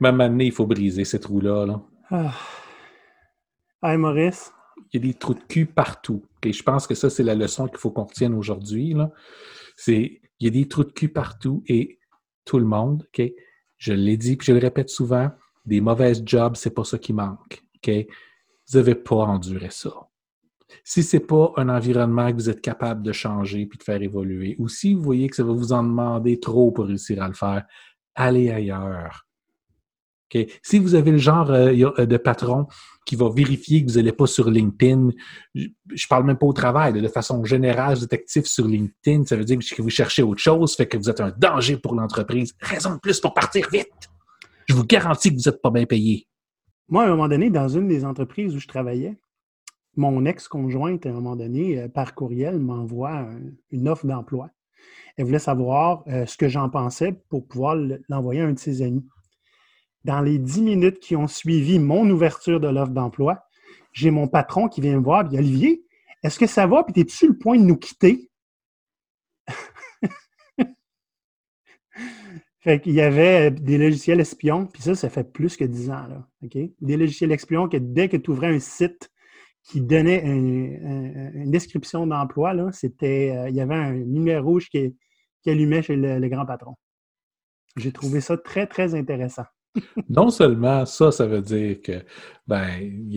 Même 0.00 0.20
année, 0.20 0.46
il 0.46 0.52
faut 0.52 0.66
briser 0.66 1.04
ces 1.04 1.20
trous-là. 1.20 1.66
Là. 1.66 1.80
Ah. 3.82 3.96
Maurice. 3.96 4.52
Il 4.92 5.00
y 5.00 5.04
a 5.04 5.08
des 5.08 5.14
trous 5.14 5.34
de 5.34 5.42
cul 5.48 5.66
partout. 5.66 6.22
Je 6.52 6.62
pense 6.62 6.86
que 6.86 6.94
ça, 6.94 7.10
c'est 7.10 7.22
la 7.22 7.34
leçon 7.34 7.68
qu'il 7.68 7.78
faut 7.78 7.90
qu'on 7.90 8.04
retienne 8.04 8.34
aujourd'hui. 8.34 8.94
C'est 9.76 10.20
il 10.38 10.44
y 10.44 10.48
a 10.48 10.50
des 10.50 10.68
trous 10.68 10.84
de 10.84 10.92
cul 10.92 11.08
partout 11.08 11.62
et 11.66 11.98
tout 12.44 12.58
le 12.58 12.66
monde, 12.66 13.06
OK? 13.06 13.26
Je 13.78 13.92
l'ai 13.92 14.16
dit, 14.16 14.36
puis 14.36 14.46
je 14.46 14.52
le 14.52 14.58
répète 14.58 14.88
souvent, 14.90 15.30
des 15.64 15.80
mauvaises 15.80 16.22
jobs, 16.24 16.56
c'est 16.56 16.74
pas 16.74 16.84
ça 16.84 16.98
qui 16.98 17.12
manque. 17.12 17.62
Vous 17.86 18.78
n'avez 18.78 18.94
pas 18.94 19.16
enduré 19.16 19.68
ça. 19.70 19.92
Si 20.82 21.02
ce 21.02 21.16
n'est 21.16 21.22
pas 21.22 21.52
un 21.56 21.68
environnement 21.68 22.30
que 22.30 22.36
vous 22.36 22.50
êtes 22.50 22.60
capable 22.60 23.02
de 23.02 23.12
changer 23.12 23.66
puis 23.66 23.78
de 23.78 23.84
faire 23.84 24.02
évoluer, 24.02 24.56
ou 24.58 24.68
si 24.68 24.94
vous 24.94 25.02
voyez 25.02 25.28
que 25.28 25.36
ça 25.36 25.44
va 25.44 25.52
vous 25.52 25.72
en 25.72 25.82
demander 25.82 26.40
trop 26.40 26.72
pour 26.72 26.86
réussir 26.86 27.22
à 27.22 27.28
le 27.28 27.34
faire, 27.34 27.64
allez 28.14 28.50
ailleurs. 28.50 29.25
Si 30.62 30.78
vous 30.78 30.94
avez 30.94 31.12
le 31.12 31.18
genre 31.18 31.50
euh, 31.50 31.72
euh, 31.98 32.06
de 32.06 32.16
patron 32.16 32.66
qui 33.04 33.14
va 33.16 33.28
vérifier 33.30 33.84
que 33.84 33.90
vous 33.92 33.96
n'allez 33.98 34.12
pas 34.12 34.26
sur 34.26 34.50
LinkedIn, 34.50 35.10
je 35.54 35.66
je 35.94 36.06
parle 36.08 36.24
même 36.24 36.36
pas 36.36 36.46
au 36.46 36.52
travail, 36.52 37.00
de 37.00 37.08
façon 37.08 37.44
générale, 37.44 37.96
vous 37.96 38.04
êtes 38.04 38.12
actif 38.12 38.44
sur 38.46 38.66
LinkedIn, 38.66 39.24
ça 39.24 39.36
veut 39.36 39.44
dire 39.44 39.58
que 39.58 39.82
vous 39.82 39.90
cherchez 39.90 40.22
autre 40.22 40.40
chose, 40.42 40.74
fait 40.74 40.86
que 40.86 40.96
vous 40.96 41.08
êtes 41.08 41.20
un 41.20 41.32
danger 41.38 41.76
pour 41.76 41.94
l'entreprise. 41.94 42.54
Raison 42.60 42.94
de 42.94 42.98
plus 42.98 43.20
pour 43.20 43.32
partir 43.34 43.68
vite. 43.70 43.86
Je 44.66 44.74
vous 44.74 44.84
garantis 44.84 45.30
que 45.30 45.36
vous 45.40 45.48
n'êtes 45.48 45.62
pas 45.62 45.70
bien 45.70 45.86
payé. 45.86 46.26
Moi, 46.88 47.04
à 47.04 47.06
un 47.06 47.10
moment 47.10 47.28
donné, 47.28 47.48
dans 47.50 47.68
une 47.68 47.86
des 47.86 48.04
entreprises 48.04 48.54
où 48.54 48.58
je 48.58 48.66
travaillais, 48.66 49.16
mon 49.96 50.24
ex-conjointe, 50.26 51.06
à 51.06 51.10
un 51.10 51.12
moment 51.12 51.36
donné, 51.36 51.78
euh, 51.80 51.88
par 51.88 52.14
courriel, 52.14 52.58
m'envoie 52.58 53.12
un- 53.12 53.40
une 53.70 53.88
offre 53.88 54.06
d'emploi. 54.06 54.50
Elle 55.16 55.24
voulait 55.24 55.38
savoir 55.38 56.02
ce 56.06 56.36
que 56.36 56.48
j'en 56.48 56.68
pensais 56.68 57.12
pour 57.30 57.46
pouvoir 57.46 57.74
le- 57.76 58.02
l'envoyer 58.10 58.42
à 58.42 58.46
un 58.46 58.52
de 58.52 58.58
ses 58.58 58.82
amis. 58.82 59.06
Dans 60.06 60.20
les 60.20 60.38
dix 60.38 60.62
minutes 60.62 61.00
qui 61.00 61.16
ont 61.16 61.26
suivi 61.26 61.80
mon 61.80 62.08
ouverture 62.08 62.60
de 62.60 62.68
l'offre 62.68 62.92
d'emploi, 62.92 63.44
j'ai 63.92 64.12
mon 64.12 64.28
patron 64.28 64.68
qui 64.68 64.80
vient 64.80 64.96
me 64.96 65.02
voir 65.02 65.24
dit 65.24 65.36
Olivier, 65.36 65.82
est-ce 66.22 66.38
que 66.38 66.46
ça 66.46 66.68
va? 66.68 66.84
Puis 66.84 67.00
es-tu 67.00 67.16
sur 67.16 67.28
le 67.28 67.36
point 67.36 67.58
de 67.58 67.64
nous 67.64 67.76
quitter? 67.76 68.30
Fait 72.60 72.80
qu'il 72.80 72.94
y 72.94 73.00
avait 73.00 73.50
des 73.50 73.78
logiciels 73.78 74.20
espions, 74.20 74.66
puis 74.66 74.80
ça, 74.82 74.94
ça 74.94 75.08
fait 75.08 75.24
plus 75.32 75.56
que 75.56 75.64
10 75.64 75.90
ans, 75.90 76.06
là. 76.08 76.28
Des 76.80 76.96
logiciels 76.96 77.32
espions 77.32 77.68
que 77.68 77.76
dès 77.76 78.08
que 78.08 78.16
tu 78.16 78.30
ouvrais 78.30 78.54
un 78.54 78.60
site 78.60 79.10
qui 79.64 79.80
donnait 79.80 80.22
un- 80.24 80.88
un- 80.90 81.32
une 81.34 81.50
description 81.50 82.06
d'emploi, 82.06 82.54
là, 82.54 82.70
c'était. 82.72 83.32
euh, 83.36 83.48
il 83.50 83.56
y 83.56 83.60
avait 83.60 83.74
un 83.74 83.92
numéro 83.94 84.50
rouge 84.50 84.68
qui, 84.70 84.94
allumait 85.46 85.82
chez 85.82 85.96
le 85.96 86.28
grand 86.28 86.46
patron. 86.46 86.74
J'ai 87.76 87.92
trouvé 87.92 88.20
ça 88.20 88.36
très, 88.36 88.66
très 88.66 88.94
intéressant. 88.96 89.44
Non 90.08 90.30
seulement 90.30 90.84
ça, 90.86 91.10
ça 91.12 91.26
veut 91.26 91.42
dire 91.42 91.76
que 91.82 92.02
ben, 92.46 92.66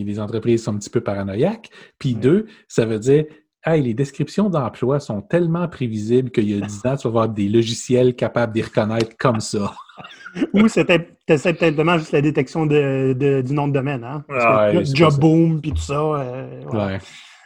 des 0.04 0.20
entreprises 0.20 0.64
sont 0.64 0.74
un 0.74 0.78
petit 0.78 0.90
peu 0.90 1.00
paranoïaques, 1.00 1.70
puis 1.98 2.14
Ouais. 2.14 2.20
deux, 2.20 2.46
ça 2.68 2.84
veut 2.86 2.98
dire 2.98 3.24
hey, 3.66 3.82
les 3.82 3.92
descriptions 3.92 4.48
d'emploi 4.48 5.00
sont 5.00 5.20
tellement 5.20 5.68
prévisibles 5.68 6.30
qu'il 6.30 6.50
y 6.50 6.54
a 6.62 6.66
10 6.66 6.86
ans, 6.86 6.96
tu 6.96 7.02
vas 7.04 7.08
avoir 7.10 7.28
des 7.28 7.46
logiciels 7.48 8.16
capables 8.16 8.54
les 8.54 8.62
reconnaître 8.62 9.14
comme 9.18 9.40
ça. 9.40 9.74
Ou 10.54 10.66
c'était 10.68 10.98
peut-être 11.26 11.76
juste 11.98 12.12
la 12.12 12.22
détection 12.22 12.64
de, 12.64 13.12
de- 13.12 13.42
du 13.42 13.52
nom 13.52 13.68
de 13.68 13.74
domaine, 13.74 14.02
hein? 14.02 14.24
Ouais, 14.30 14.82
Job 14.86 15.18
boom, 15.20 15.60
puis 15.60 15.72
tout 15.72 15.76
ça. 15.82 16.00
euh. 16.00 16.62
Ouais. 16.72 16.98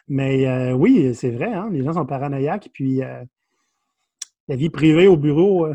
Mais 0.07 0.47
euh, 0.47 0.73
oui, 0.75 1.13
c'est 1.17 1.31
vrai, 1.31 1.53
hein? 1.53 1.69
les 1.73 1.83
gens 1.83 1.95
sont 1.95 2.07
paranoïaques, 2.07 2.69
puis 2.73 3.03
euh, 3.03 3.25
la 4.47 4.55
vie 4.57 4.71
privée 4.71 5.07
au 5.09 5.17
bureau. 5.17 5.67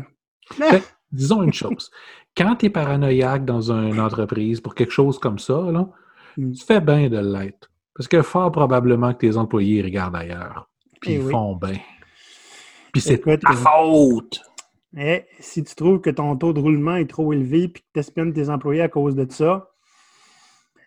Fait- 0.52 0.82
disons 1.12 1.42
une 1.42 1.52
chose. 1.52 1.90
Quand 2.36 2.56
tu 2.56 2.66
es 2.66 2.70
paranoïaque 2.70 3.44
dans 3.44 3.70
une 3.72 4.00
entreprise 4.00 4.60
pour 4.60 4.74
quelque 4.74 4.92
chose 4.92 5.18
comme 5.18 5.38
ça, 5.38 5.60
là, 5.72 5.88
Mm. 6.36 6.52
tu 6.52 6.64
fais 6.64 6.80
bien 6.80 7.08
de 7.08 7.18
l'être. 7.18 7.70
Parce 7.94 8.06
que 8.06 8.22
fort 8.22 8.52
probablement 8.52 9.12
que 9.12 9.18
tes 9.18 9.36
employés 9.36 9.82
regardent 9.82 10.14
ailleurs. 10.16 10.70
Puis 11.00 11.12
Eh 11.12 11.14
ils 11.16 11.22
oui. 11.22 11.32
font 11.32 11.56
bien. 11.56 11.78
Puis 12.92 13.00
c'est 13.02 13.18
ta 13.18 13.30
euh, 13.32 13.54
faute. 13.56 14.40
Eh, 14.96 15.24
si 15.40 15.62
tu 15.64 15.74
trouves 15.74 16.00
que 16.00 16.10
ton 16.10 16.36
taux 16.36 16.52
de 16.52 16.60
roulement 16.60 16.96
est 16.96 17.08
trop 17.10 17.32
élevé 17.32 17.68
puis 17.68 17.82
que 17.82 17.88
tu 17.94 18.00
espionnes 18.00 18.32
tes 18.32 18.48
employés 18.48 18.82
à 18.82 18.88
cause 18.88 19.14
de 19.16 19.26
ça, 19.30 19.70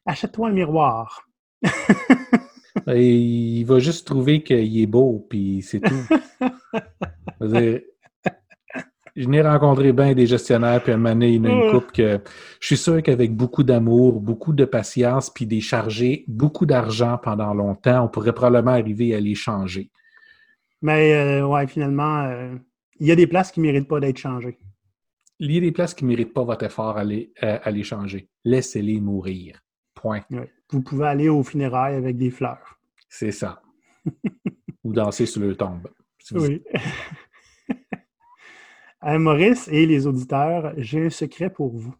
achète-toi 0.05 0.47
un 0.49 0.51
miroir. 0.53 1.27
Et 2.87 3.15
il 3.15 3.63
va 3.65 3.79
juste 3.79 4.07
trouver 4.07 4.43
qu'il 4.43 4.79
est 4.81 4.87
beau, 4.87 5.25
puis 5.29 5.61
c'est 5.61 5.79
tout. 5.81 6.07
Je 9.15 9.27
n'ai 9.27 9.41
rencontré 9.41 9.93
bien 9.93 10.13
des 10.15 10.25
gestionnaires, 10.25 10.81
puis 10.81 10.91
à 10.91 10.95
un 10.95 10.97
moment 10.97 11.11
donné, 11.13 11.29
il 11.29 11.35
y 11.35 11.39
en 11.39 11.43
a 11.45 11.49
une 11.65 11.71
couple 11.71 11.91
que 11.91 12.19
je 12.59 12.65
suis 12.67 12.77
sûr 12.77 13.01
qu'avec 13.03 13.35
beaucoup 13.35 13.63
d'amour, 13.63 14.19
beaucoup 14.19 14.53
de 14.53 14.65
patience, 14.65 15.29
puis 15.29 15.45
des 15.45 15.61
chargés, 15.61 16.25
beaucoup 16.27 16.65
d'argent 16.65 17.19
pendant 17.21 17.53
longtemps, 17.53 18.05
on 18.05 18.07
pourrait 18.09 18.33
probablement 18.33 18.71
arriver 18.71 19.13
à 19.13 19.19
les 19.19 19.35
changer. 19.35 19.91
Mais 20.81 21.13
euh, 21.13 21.45
ouais, 21.47 21.67
finalement, 21.67 22.23
euh, 22.23 22.55
il 22.99 23.07
y 23.07 23.11
a 23.11 23.15
des 23.15 23.27
places 23.27 23.51
qui 23.51 23.59
ne 23.59 23.65
méritent 23.67 23.87
pas 23.87 23.99
d'être 23.99 24.17
changées. 24.17 24.57
Il 25.39 25.51
y 25.51 25.57
a 25.57 25.61
des 25.61 25.71
places 25.71 25.93
qui 25.93 26.05
ne 26.05 26.09
méritent 26.09 26.33
pas 26.33 26.43
votre 26.43 26.65
effort 26.65 26.97
à 26.97 27.03
les, 27.03 27.31
à- 27.39 27.55
à 27.57 27.71
les 27.71 27.83
changer. 27.83 28.29
Laissez-les 28.43 28.99
mourir. 28.99 29.59
Point. 29.93 30.21
Ouais. 30.31 30.51
Vous 30.71 30.81
pouvez 30.81 31.05
aller 31.05 31.29
aux 31.29 31.43
funérailles 31.43 31.95
avec 31.95 32.17
des 32.17 32.31
fleurs. 32.31 32.79
C'est 33.09 33.31
ça. 33.31 33.61
Ou 34.83 34.91
danser 34.91 35.25
sur 35.27 35.41
le 35.41 35.55
tombe. 35.55 35.87
Si 36.19 36.33
vous- 36.33 36.47
Oui. 36.47 36.63
Euh, 39.05 39.19
Maurice 39.19 39.67
et 39.67 39.85
les 39.85 40.07
auditeurs, 40.07 40.73
j'ai 40.77 41.07
un 41.07 41.09
secret 41.09 41.49
pour 41.49 41.75
vous. 41.75 41.93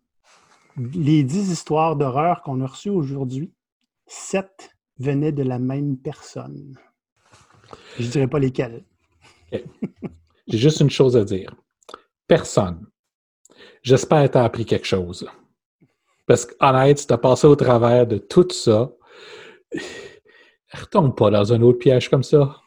Les 0.77 1.23
dix 1.23 1.51
histoires 1.51 1.95
d'horreur 1.95 2.41
qu'on 2.41 2.61
a 2.61 2.67
reçues 2.67 2.89
aujourd'hui, 2.89 3.51
sept 4.07 4.71
venaient 4.97 5.31
de 5.31 5.43
la 5.43 5.59
même 5.59 5.97
personne. 5.97 6.77
Je 7.99 8.05
ne 8.05 8.11
dirais 8.11 8.27
pas 8.27 8.39
lesquelles. 8.39 8.83
J'ai 10.47 10.57
juste 10.57 10.79
une 10.79 10.89
chose 10.89 11.17
à 11.17 11.25
dire. 11.25 11.55
Personne. 12.27 12.87
J'espère 13.81 14.27
que 14.27 14.31
tu 14.33 14.37
as 14.37 14.43
appris 14.45 14.65
quelque 14.65 14.87
chose. 14.87 15.27
Parce 16.25 16.45
qu'honnête, 16.45 16.99
si 16.99 17.07
tu 17.07 17.13
as 17.13 17.17
passé 17.17 17.47
au 17.47 17.55
travers 17.55 18.07
de 18.07 18.17
tout 18.17 18.47
ça, 18.49 18.91
retombe 20.71 21.15
pas 21.15 21.29
dans 21.29 21.51
un 21.51 21.61
autre 21.61 21.79
piège 21.79 22.09
comme 22.09 22.23
ça. 22.23 22.61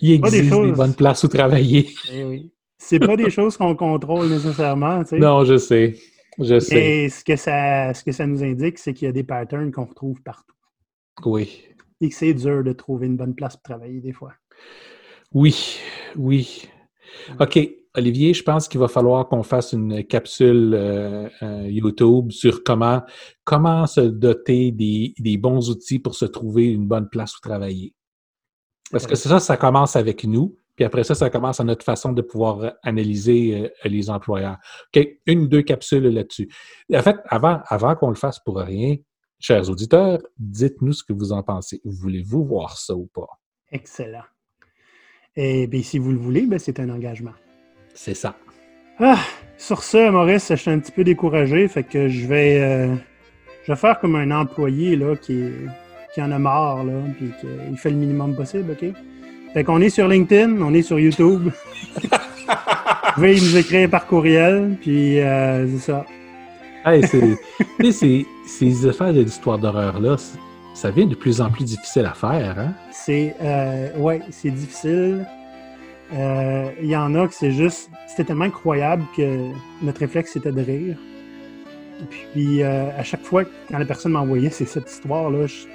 Il 0.00 0.08
des 0.08 0.14
existe 0.14 0.44
des, 0.44 0.48
choses. 0.48 0.76
bonnes 0.76 0.94
places 0.94 1.22
où 1.24 1.28
travailler. 1.28 1.94
Eh 2.10 2.24
oui. 2.24 2.52
C'est 2.82 2.98
pas 2.98 3.16
des 3.16 3.30
choses 3.30 3.56
qu'on 3.56 3.76
contrôle 3.76 4.28
nécessairement, 4.28 5.02
tu 5.02 5.10
sais. 5.10 5.18
Non, 5.18 5.44
je 5.44 5.58
sais. 5.58 5.96
Je 6.38 6.58
sais. 6.58 6.74
Mais 6.74 7.08
ce 7.10 7.22
que 7.22 7.36
ça, 7.36 7.92
ce 7.92 8.02
que 8.02 8.10
ça 8.10 8.26
nous 8.26 8.42
indique, 8.42 8.78
c'est 8.78 8.94
qu'il 8.94 9.06
y 9.06 9.08
a 9.08 9.12
des 9.12 9.22
patterns 9.22 9.70
qu'on 9.70 9.84
retrouve 9.84 10.22
partout. 10.22 10.54
Oui. 11.26 11.62
Et 12.00 12.08
que 12.08 12.14
c'est 12.14 12.32
dur 12.32 12.64
de 12.64 12.72
trouver 12.72 13.06
une 13.06 13.18
bonne 13.18 13.34
place 13.34 13.56
pour 13.56 13.62
travailler 13.62 14.00
des 14.00 14.12
fois. 14.12 14.32
Oui. 15.32 15.78
Oui. 16.16 16.68
OK. 17.38 17.58
Olivier, 17.94 18.32
je 18.32 18.42
pense 18.42 18.66
qu'il 18.66 18.80
va 18.80 18.88
falloir 18.88 19.28
qu'on 19.28 19.42
fasse 19.42 19.72
une 19.72 20.04
capsule 20.04 20.72
euh, 20.74 21.28
euh, 21.42 21.68
YouTube 21.68 22.30
sur 22.30 22.62
comment, 22.62 23.02
comment 23.44 23.86
se 23.86 24.00
doter 24.00 24.70
des, 24.70 25.12
des 25.18 25.36
bons 25.36 25.68
outils 25.70 25.98
pour 25.98 26.14
se 26.14 26.24
trouver 26.24 26.68
une 26.68 26.86
bonne 26.86 27.08
place 27.08 27.36
où 27.36 27.40
travailler. 27.40 27.92
Parce 28.90 29.06
que 29.06 29.16
ça, 29.16 29.38
ça 29.38 29.56
commence 29.56 29.96
avec 29.96 30.24
nous, 30.24 30.56
puis 30.76 30.84
après 30.84 31.04
ça, 31.04 31.14
ça 31.14 31.30
commence 31.30 31.60
à 31.60 31.64
notre 31.64 31.84
façon 31.84 32.12
de 32.12 32.22
pouvoir 32.22 32.60
euh, 32.60 32.70
analyser 32.82 33.70
euh, 33.84 33.88
les 33.88 34.10
employeurs. 34.10 34.56
OK, 34.94 35.06
une 35.26 35.40
ou 35.40 35.48
deux 35.48 35.62
capsules 35.62 36.04
là-dessus. 36.04 36.48
En 36.92 37.02
fait, 37.02 37.16
avant, 37.26 37.60
avant 37.66 37.94
qu'on 37.96 38.08
le 38.08 38.14
fasse 38.14 38.38
pour 38.38 38.58
rien, 38.58 38.96
chers 39.38 39.68
auditeurs, 39.68 40.18
dites-nous 40.38 40.92
ce 40.92 41.04
que 41.04 41.12
vous 41.12 41.32
en 41.32 41.42
pensez. 41.42 41.80
Voulez-vous 41.84 42.44
voir 42.44 42.78
ça 42.78 42.94
ou 42.94 43.06
pas? 43.12 43.28
Excellent. 43.72 44.24
Et 45.36 45.66
bien, 45.66 45.82
si 45.82 45.98
vous 45.98 46.12
le 46.12 46.18
voulez, 46.18 46.46
ben, 46.46 46.58
c'est 46.58 46.80
un 46.80 46.90
engagement. 46.90 47.34
C'est 47.94 48.14
ça. 48.14 48.36
Ah, 48.98 49.18
sur 49.56 49.82
ce, 49.82 50.10
Maurice, 50.10 50.48
je 50.50 50.56
suis 50.56 50.70
un 50.70 50.78
petit 50.78 50.92
peu 50.92 51.04
découragé, 51.04 51.68
fait 51.68 51.84
que 51.84 52.08
je 52.08 52.26
vais, 52.26 52.60
euh, 52.60 52.94
je 53.64 53.72
vais 53.72 53.78
faire 53.78 53.98
comme 54.00 54.16
un 54.16 54.30
employé 54.30 54.96
là, 54.96 55.16
qui, 55.16 55.48
qui 56.14 56.20
en 56.20 56.30
a 56.32 56.38
marre, 56.38 56.84
là, 56.84 57.00
puis 57.16 57.30
qu'il 57.40 57.76
fait 57.78 57.90
le 57.90 57.96
minimum 57.96 58.36
possible, 58.36 58.72
OK? 58.72 58.92
Fait 59.52 59.64
qu'on 59.64 59.80
est 59.80 59.90
sur 59.90 60.06
LinkedIn, 60.06 60.60
on 60.62 60.72
est 60.74 60.82
sur 60.82 60.98
YouTube. 60.98 61.50
Vous 62.02 63.14
pouvez 63.14 63.34
nous 63.34 63.56
écrire 63.56 63.90
par 63.90 64.06
courriel, 64.06 64.76
puis 64.80 65.18
euh, 65.20 65.66
c'est 65.68 65.90
ça. 65.92 66.06
Hey, 66.84 67.02
c'est, 67.06 67.36
tu 67.80 67.92
sais, 67.92 68.26
ces, 68.46 68.86
affaires 68.86 69.12
de 69.12 69.20
l'histoire 69.22 69.58
d'horreur-là, 69.58 70.16
ça 70.74 70.90
devient 70.90 71.06
de 71.06 71.14
plus 71.16 71.40
en 71.40 71.50
plus 71.50 71.64
difficile 71.64 72.06
à 72.06 72.14
faire, 72.14 72.56
hein? 72.58 72.72
C'est, 72.92 73.34
euh, 73.42 73.88
ouais, 73.98 74.20
c'est 74.30 74.50
difficile. 74.50 75.26
Euh, 76.14 76.70
Il 76.80 76.88
y 76.88 76.96
en 76.96 77.14
a 77.16 77.26
que 77.26 77.34
c'est 77.34 77.50
juste, 77.52 77.90
c'était 78.08 78.24
tellement 78.24 78.44
incroyable 78.46 79.04
que 79.16 79.50
notre 79.82 80.00
réflexe 80.00 80.32
c'était 80.32 80.52
de 80.52 80.60
rire. 80.62 80.96
Puis 82.32 82.62
euh, 82.62 82.88
à 82.98 83.02
chaque 83.04 83.22
fois 83.22 83.44
quand 83.70 83.78
la 83.78 83.84
personne 83.84 84.12
m'envoyait 84.12 84.50
c'est 84.50 84.64
cette 84.66 84.90
histoire-là, 84.90 85.46
je- 85.46 85.66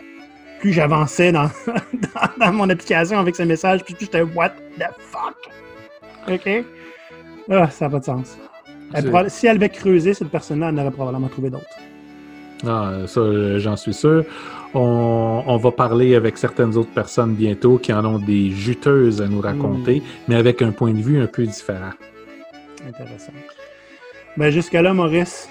plus 0.66 0.74
j'avançais 0.74 1.32
dans, 1.32 1.44
dans, 1.68 2.46
dans 2.46 2.52
mon 2.52 2.68
application 2.72 3.20
avec 3.20 3.36
ce 3.36 3.44
message, 3.44 3.84
puis 3.84 3.94
plus 3.94 4.06
j'étais 4.06 4.24
What 4.24 4.50
the 4.80 4.88
fuck? 4.98 5.36
OK? 6.28 6.66
Ah, 7.52 7.70
ça 7.70 7.86
n'a 7.86 7.92
pas 7.92 8.00
de 8.00 8.06
sens. 8.06 8.40
Elle 8.92 9.30
si 9.30 9.46
elle 9.46 9.58
avait 9.58 9.70
creusé, 9.70 10.16
cette 10.16 10.30
personne-là, 10.30 10.70
elle 10.70 10.80
en 10.80 10.82
aurait 10.82 10.92
probablement 10.92 11.28
trouvé 11.28 11.52
d'autres. 11.52 11.66
Ah, 12.66 12.94
ça, 13.06 13.20
euh, 13.20 13.60
j'en 13.60 13.76
suis 13.76 13.94
sûr. 13.94 14.26
On, 14.74 15.44
on 15.46 15.58
va 15.58 15.72
parler 15.72 16.16
avec 16.16 16.36
certaines 16.36 16.76
autres 16.78 16.90
personnes 16.90 17.36
bientôt 17.36 17.78
qui 17.78 17.94
en 17.94 18.04
ont 18.04 18.18
des 18.18 18.50
juteuses 18.50 19.22
à 19.22 19.28
nous 19.28 19.42
raconter, 19.42 20.02
mais 20.28 20.34
avec 20.34 20.64
un 20.64 20.72
point 20.72 20.94
de 20.94 21.02
vue 21.02 21.22
un 21.22 21.28
peu 21.28 21.46
différent. 21.46 21.92
Intéressant. 22.88 23.34
Ben 24.36 24.50
jusqu'à-là, 24.50 24.96
Maurice, 24.96 25.48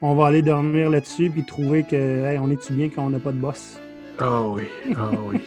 on 0.00 0.16
va 0.16 0.26
aller 0.26 0.42
dormir 0.42 0.90
là-dessus 0.90 1.30
puis 1.30 1.44
trouver 1.44 1.84
que 1.84 1.94
hey, 2.26 2.40
on 2.40 2.50
est-tu 2.50 2.72
bien 2.72 2.88
quand 2.88 3.06
on 3.06 3.10
n'a 3.10 3.20
pas 3.20 3.30
de 3.30 3.38
boss? 3.38 3.78
Ah 4.24 4.42
oui, 4.42 4.68
ah 4.96 5.10
oui. 5.26 5.40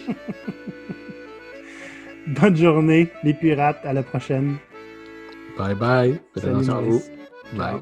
Bonne 2.28 2.58
journée, 2.58 3.08
les 3.24 3.34
pirates, 3.34 3.86
à 3.86 3.94
la 3.94 4.04
prochaine. 4.04 4.58
bye 5.58 5.76
bye. 5.76 6.20
Faites 6.34 6.44
Salut, 6.44 6.56
attention 6.56 6.76
à 6.78 6.82
vous. 6.82 6.88
Maurice. 6.92 7.12
Bye. 7.54 7.82